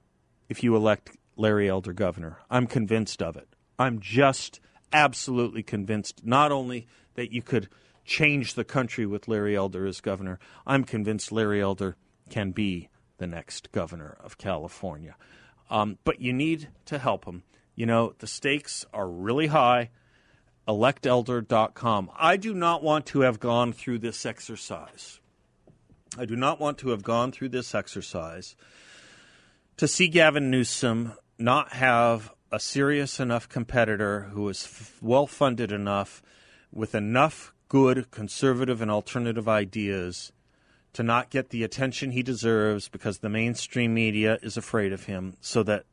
if 0.50 0.64
you 0.64 0.76
elect 0.76 1.16
Larry 1.36 1.70
Elder 1.70 1.94
governor. 1.94 2.40
I'm 2.50 2.66
convinced 2.66 3.22
of 3.22 3.38
it. 3.38 3.48
I'm 3.78 4.00
just 4.00 4.60
absolutely 4.92 5.62
convinced 5.62 6.26
not 6.26 6.52
only 6.52 6.88
that 7.18 7.34
you 7.34 7.42
could 7.42 7.68
change 8.06 8.54
the 8.54 8.64
country 8.64 9.06
with 9.06 9.28
Larry 9.28 9.56
Elder 9.56 9.86
as 9.86 10.00
governor, 10.00 10.40
I'm 10.66 10.86
convinced 10.86 11.32
Larry 11.32 11.62
Elder 11.62 11.98
can 12.30 12.52
be 12.52 12.90
the 13.18 13.28
next 13.28 13.72
governor 13.74 14.18
of 14.24 14.38
California. 14.38 15.18
Um, 15.70 15.98
but 16.06 16.22
you 16.22 16.32
need 16.32 16.70
to 16.86 16.98
help 16.98 17.26
him. 17.26 17.44
You 17.76 17.86
know, 17.86 18.14
the 18.20 18.28
stakes 18.28 18.86
are 18.94 19.10
really 19.10 19.48
high. 19.48 19.90
Electelder.com. 20.68 22.12
I 22.18 22.38
do 22.38 22.54
not 22.54 22.84
want 22.84 23.06
to 23.08 23.22
have 23.22 23.40
gone 23.40 23.74
through 23.74 24.00
this 24.00 24.26
exercise. 24.26 25.20
I 26.18 26.26
do 26.26 26.36
not 26.36 26.60
want 26.60 26.78
to 26.80 26.90
have 26.90 27.04
gone 27.04 27.32
through 27.32 27.50
this 27.50 27.76
exercise 27.76 28.56
to 29.78 29.88
see 29.88 30.08
Gavin 30.08 30.50
Newsom 30.50 31.14
not 31.38 31.74
have 31.74 32.32
a 32.52 32.60
serious 32.60 33.20
enough 33.20 33.48
competitor 33.48 34.30
who 34.32 34.48
is 34.50 34.64
f- 34.64 34.98
well 35.02 35.28
funded 35.28 35.72
enough 35.72 36.22
with 36.78 36.94
enough 36.94 37.54
good 37.70 38.10
conservative 38.12 38.82
and 38.82 38.92
alternative 38.92 39.50
ideas 39.50 40.32
to 40.94 41.02
not 41.02 41.32
get 41.32 41.50
the 41.50 41.64
attention 41.64 42.12
he 42.12 42.22
deserves 42.22 42.88
because 42.88 43.18
the 43.18 43.30
mainstream 43.30 43.94
media 43.94 44.38
is 44.44 44.56
afraid 44.56 44.94
of 44.94 45.06
him 45.06 45.34
so 45.42 45.64
that 45.64 45.86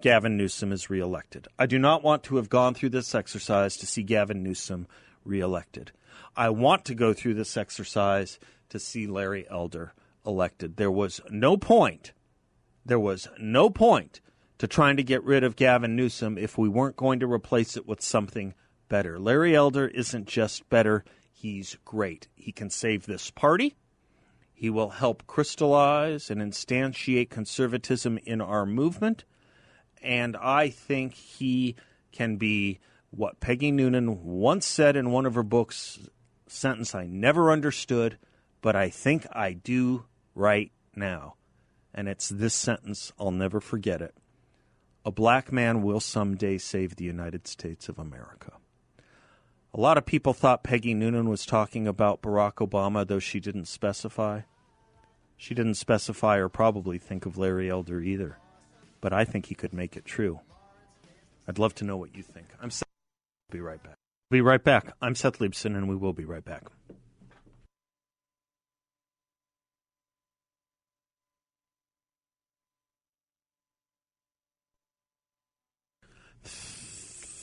Gavin 0.00 0.36
Newsom 0.36 0.72
is 0.72 0.90
reelected. 0.90 1.48
I 1.58 1.66
do 1.66 1.78
not 1.78 2.04
want 2.04 2.22
to 2.24 2.36
have 2.36 2.48
gone 2.48 2.74
through 2.74 2.90
this 2.90 3.14
exercise 3.14 3.76
to 3.78 3.86
see 3.86 4.02
Gavin 4.02 4.42
Newsom 4.42 4.86
reelected. 5.24 5.90
I 6.36 6.50
want 6.50 6.84
to 6.84 6.94
go 6.94 7.12
through 7.12 7.34
this 7.34 7.56
exercise 7.56 8.38
to 8.68 8.78
see 8.78 9.06
Larry 9.06 9.46
Elder 9.50 9.94
elected. 10.24 10.76
There 10.76 10.90
was 10.90 11.20
no 11.30 11.56
point, 11.56 12.12
there 12.84 13.00
was 13.00 13.26
no 13.40 13.70
point 13.70 14.20
to 14.58 14.66
trying 14.66 14.98
to 14.98 15.02
get 15.02 15.24
rid 15.24 15.42
of 15.42 15.56
Gavin 15.56 15.96
Newsom 15.96 16.36
if 16.36 16.58
we 16.58 16.68
weren't 16.68 16.96
going 16.96 17.20
to 17.20 17.32
replace 17.32 17.76
it 17.76 17.88
with 17.88 18.02
something 18.02 18.54
better. 18.88 19.18
Larry 19.18 19.54
Elder 19.54 19.88
isn't 19.88 20.26
just 20.26 20.68
better, 20.68 21.04
he's 21.32 21.76
great. 21.84 22.28
He 22.34 22.52
can 22.52 22.70
save 22.70 23.06
this 23.06 23.30
party. 23.30 23.76
He 24.52 24.70
will 24.70 24.90
help 24.90 25.26
crystallize 25.26 26.30
and 26.30 26.40
instantiate 26.40 27.30
conservatism 27.30 28.18
in 28.24 28.40
our 28.40 28.66
movement. 28.66 29.24
And 30.02 30.36
I 30.36 30.70
think 30.70 31.14
he 31.14 31.76
can 32.10 32.36
be 32.36 32.80
what 33.10 33.40
Peggy 33.40 33.70
Noonan 33.70 34.24
once 34.24 34.66
said 34.66 34.96
in 34.96 35.12
one 35.12 35.26
of 35.26 35.34
her 35.34 35.42
books, 35.42 35.98
sentence 36.46 36.94
I 36.94 37.06
never 37.06 37.52
understood, 37.52 38.18
but 38.60 38.74
I 38.74 38.90
think 38.90 39.26
I 39.32 39.52
do 39.52 40.04
right 40.34 40.72
now. 40.94 41.36
And 41.94 42.08
it's 42.08 42.28
this 42.28 42.54
sentence, 42.54 43.12
I'll 43.18 43.30
never 43.30 43.60
forget 43.60 44.02
it. 44.02 44.14
A 45.04 45.10
black 45.10 45.52
man 45.52 45.82
will 45.82 46.00
someday 46.00 46.58
save 46.58 46.96
the 46.96 47.04
United 47.04 47.46
States 47.46 47.88
of 47.88 47.98
America. 47.98 48.52
A 49.78 49.80
lot 49.80 49.96
of 49.96 50.04
people 50.04 50.32
thought 50.32 50.64
Peggy 50.64 50.92
Noonan 50.92 51.28
was 51.28 51.46
talking 51.46 51.86
about 51.86 52.20
Barack 52.20 52.54
Obama, 52.54 53.06
though 53.06 53.20
she 53.20 53.38
didn't 53.38 53.66
specify. 53.66 54.40
She 55.36 55.54
didn't 55.54 55.74
specify 55.74 56.38
or 56.38 56.48
probably 56.48 56.98
think 56.98 57.26
of 57.26 57.38
Larry 57.38 57.70
Elder 57.70 58.00
either. 58.00 58.38
But 59.00 59.12
I 59.12 59.24
think 59.24 59.46
he 59.46 59.54
could 59.54 59.72
make 59.72 59.96
it 59.96 60.04
true. 60.04 60.40
I'd 61.46 61.60
love 61.60 61.76
to 61.76 61.84
know 61.84 61.96
what 61.96 62.16
you 62.16 62.24
think. 62.24 62.48
I'm 62.60 62.72
Seth. 62.72 62.88
Be 63.52 63.60
right 63.60 63.80
back. 63.80 63.94
Be 64.32 64.40
right 64.40 64.64
back. 64.64 64.94
I'm 65.00 65.14
Seth 65.14 65.38
Leibsohn, 65.38 65.76
and 65.76 65.88
we 65.88 65.94
will 65.94 66.12
be 66.12 66.24
right 66.24 66.44
back. 66.44 66.64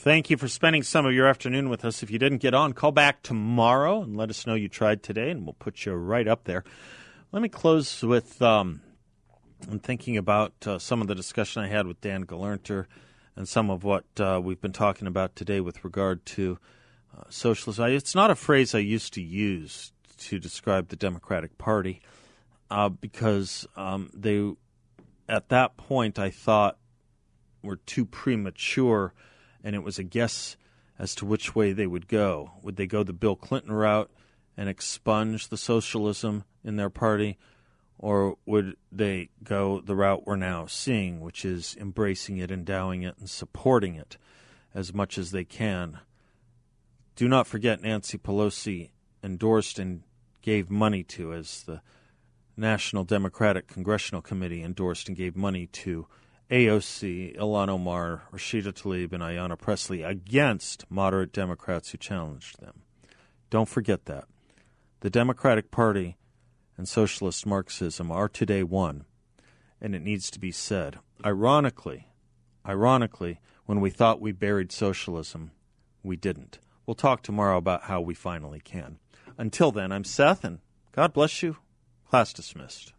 Thank 0.05 0.29
you 0.29 0.37
for 0.37 0.47
spending 0.47 0.83
some 0.83 1.07
of 1.07 1.13
your 1.13 1.25
afternoon 1.25 1.67
with 1.67 1.83
us. 1.83 2.03
If 2.03 2.11
you 2.11 2.19
didn't 2.19 2.37
get 2.37 2.53
on, 2.53 2.73
call 2.73 2.91
back 2.91 3.23
tomorrow 3.23 4.03
and 4.03 4.15
let 4.15 4.29
us 4.29 4.45
know 4.45 4.53
you 4.53 4.69
tried 4.69 5.01
today, 5.01 5.31
and 5.31 5.47
we'll 5.47 5.53
put 5.53 5.83
you 5.83 5.93
right 5.93 6.27
up 6.27 6.43
there. 6.43 6.63
Let 7.31 7.41
me 7.41 7.49
close 7.49 8.03
with 8.03 8.39
um, 8.39 8.81
I'm 9.67 9.79
thinking 9.79 10.15
about 10.15 10.53
uh, 10.67 10.77
some 10.77 11.01
of 11.01 11.07
the 11.07 11.15
discussion 11.15 11.63
I 11.63 11.69
had 11.69 11.87
with 11.87 12.01
Dan 12.01 12.23
Gelernter 12.23 12.85
and 13.35 13.49
some 13.49 13.71
of 13.71 13.83
what 13.83 14.05
uh, 14.19 14.39
we've 14.43 14.61
been 14.61 14.73
talking 14.73 15.07
about 15.07 15.35
today 15.35 15.59
with 15.59 15.83
regard 15.83 16.23
to 16.27 16.59
uh, 17.17 17.23
socialism. 17.29 17.87
It's 17.87 18.13
not 18.13 18.29
a 18.29 18.35
phrase 18.35 18.75
I 18.75 18.79
used 18.79 19.11
to 19.15 19.23
use 19.23 19.91
to 20.19 20.37
describe 20.37 20.89
the 20.89 20.95
Democratic 20.95 21.57
Party 21.57 21.99
uh, 22.69 22.89
because 22.89 23.65
um, 23.75 24.11
they, 24.13 24.51
at 25.27 25.49
that 25.49 25.77
point, 25.77 26.19
I 26.19 26.29
thought 26.29 26.77
were 27.63 27.77
too 27.77 28.05
premature 28.05 29.11
and 29.65 29.75
it 29.75 29.83
was 29.83 29.97
a 29.97 30.03
guess 30.03 30.55
as 30.97 31.15
to 31.15 31.25
which 31.25 31.55
way 31.55 31.73
they 31.73 31.87
would 31.87 32.07
go. 32.07 32.51
Would 32.61 32.77
they 32.77 32.85
go 32.85 33.03
the 33.03 33.11
Bill 33.11 33.35
Clinton 33.35 33.73
route 33.73 34.11
and 34.55 34.69
expunge 34.69 35.49
the 35.49 35.57
socialism 35.57 36.45
in 36.63 36.77
their 36.77 36.91
party, 36.91 37.37
or 37.97 38.37
would 38.45 38.77
they 38.91 39.29
go 39.43 39.81
the 39.81 39.95
route 39.95 40.25
we're 40.25 40.35
now 40.35 40.67
seeing, 40.67 41.19
which 41.19 41.43
is 41.43 41.75
embracing 41.81 42.37
it, 42.37 42.51
endowing 42.51 43.01
it, 43.01 43.17
and 43.17 43.29
supporting 43.29 43.95
it 43.95 44.17
as 44.73 44.93
much 44.93 45.17
as 45.17 45.31
they 45.31 45.43
can? 45.43 45.99
Do 47.15 47.27
not 47.27 47.47
forget 47.47 47.81
Nancy 47.81 48.19
Pelosi 48.19 48.91
endorsed 49.23 49.79
and 49.79 50.03
gave 50.43 50.69
money 50.69 51.03
to, 51.03 51.33
as 51.33 51.63
the 51.63 51.81
National 52.55 53.03
Democratic 53.03 53.67
Congressional 53.67 54.21
Committee 54.21 54.61
endorsed 54.61 55.07
and 55.07 55.17
gave 55.17 55.35
money 55.35 55.65
to 55.67 56.05
AOC, 56.49 57.37
Ilhan 57.37 57.69
Omar, 57.69 58.23
Rashida 58.31 58.71
Tlaib, 58.71 59.13
and 59.13 59.23
Ayanna 59.23 59.57
Pressley 59.57 60.03
against 60.03 60.85
moderate 60.91 61.33
Democrats 61.33 61.89
who 61.89 61.97
challenged 61.97 62.59
them. 62.59 62.81
Don't 63.49 63.69
forget 63.69 64.05
that. 64.05 64.25
The 64.99 65.09
Democratic 65.09 65.71
Party 65.71 66.17
and 66.77 66.87
socialist 66.87 67.45
Marxism 67.47 68.11
are 68.11 68.29
today 68.29 68.61
one, 68.61 69.05
and 69.81 69.95
it 69.95 70.03
needs 70.03 70.29
to 70.31 70.39
be 70.39 70.51
said. 70.51 70.99
Ironically, 71.25 72.09
ironically, 72.65 73.39
when 73.65 73.81
we 73.81 73.89
thought 73.89 74.21
we 74.21 74.31
buried 74.31 74.71
socialism, 74.71 75.51
we 76.03 76.15
didn't. 76.15 76.59
We'll 76.85 76.95
talk 76.95 77.23
tomorrow 77.23 77.57
about 77.57 77.83
how 77.83 78.01
we 78.01 78.13
finally 78.13 78.59
can. 78.59 78.99
Until 79.37 79.71
then, 79.71 79.91
I'm 79.91 80.03
Seth, 80.03 80.43
and 80.43 80.59
God 80.91 81.11
bless 81.11 81.41
you. 81.41 81.57
Class 82.07 82.33
dismissed. 82.33 82.93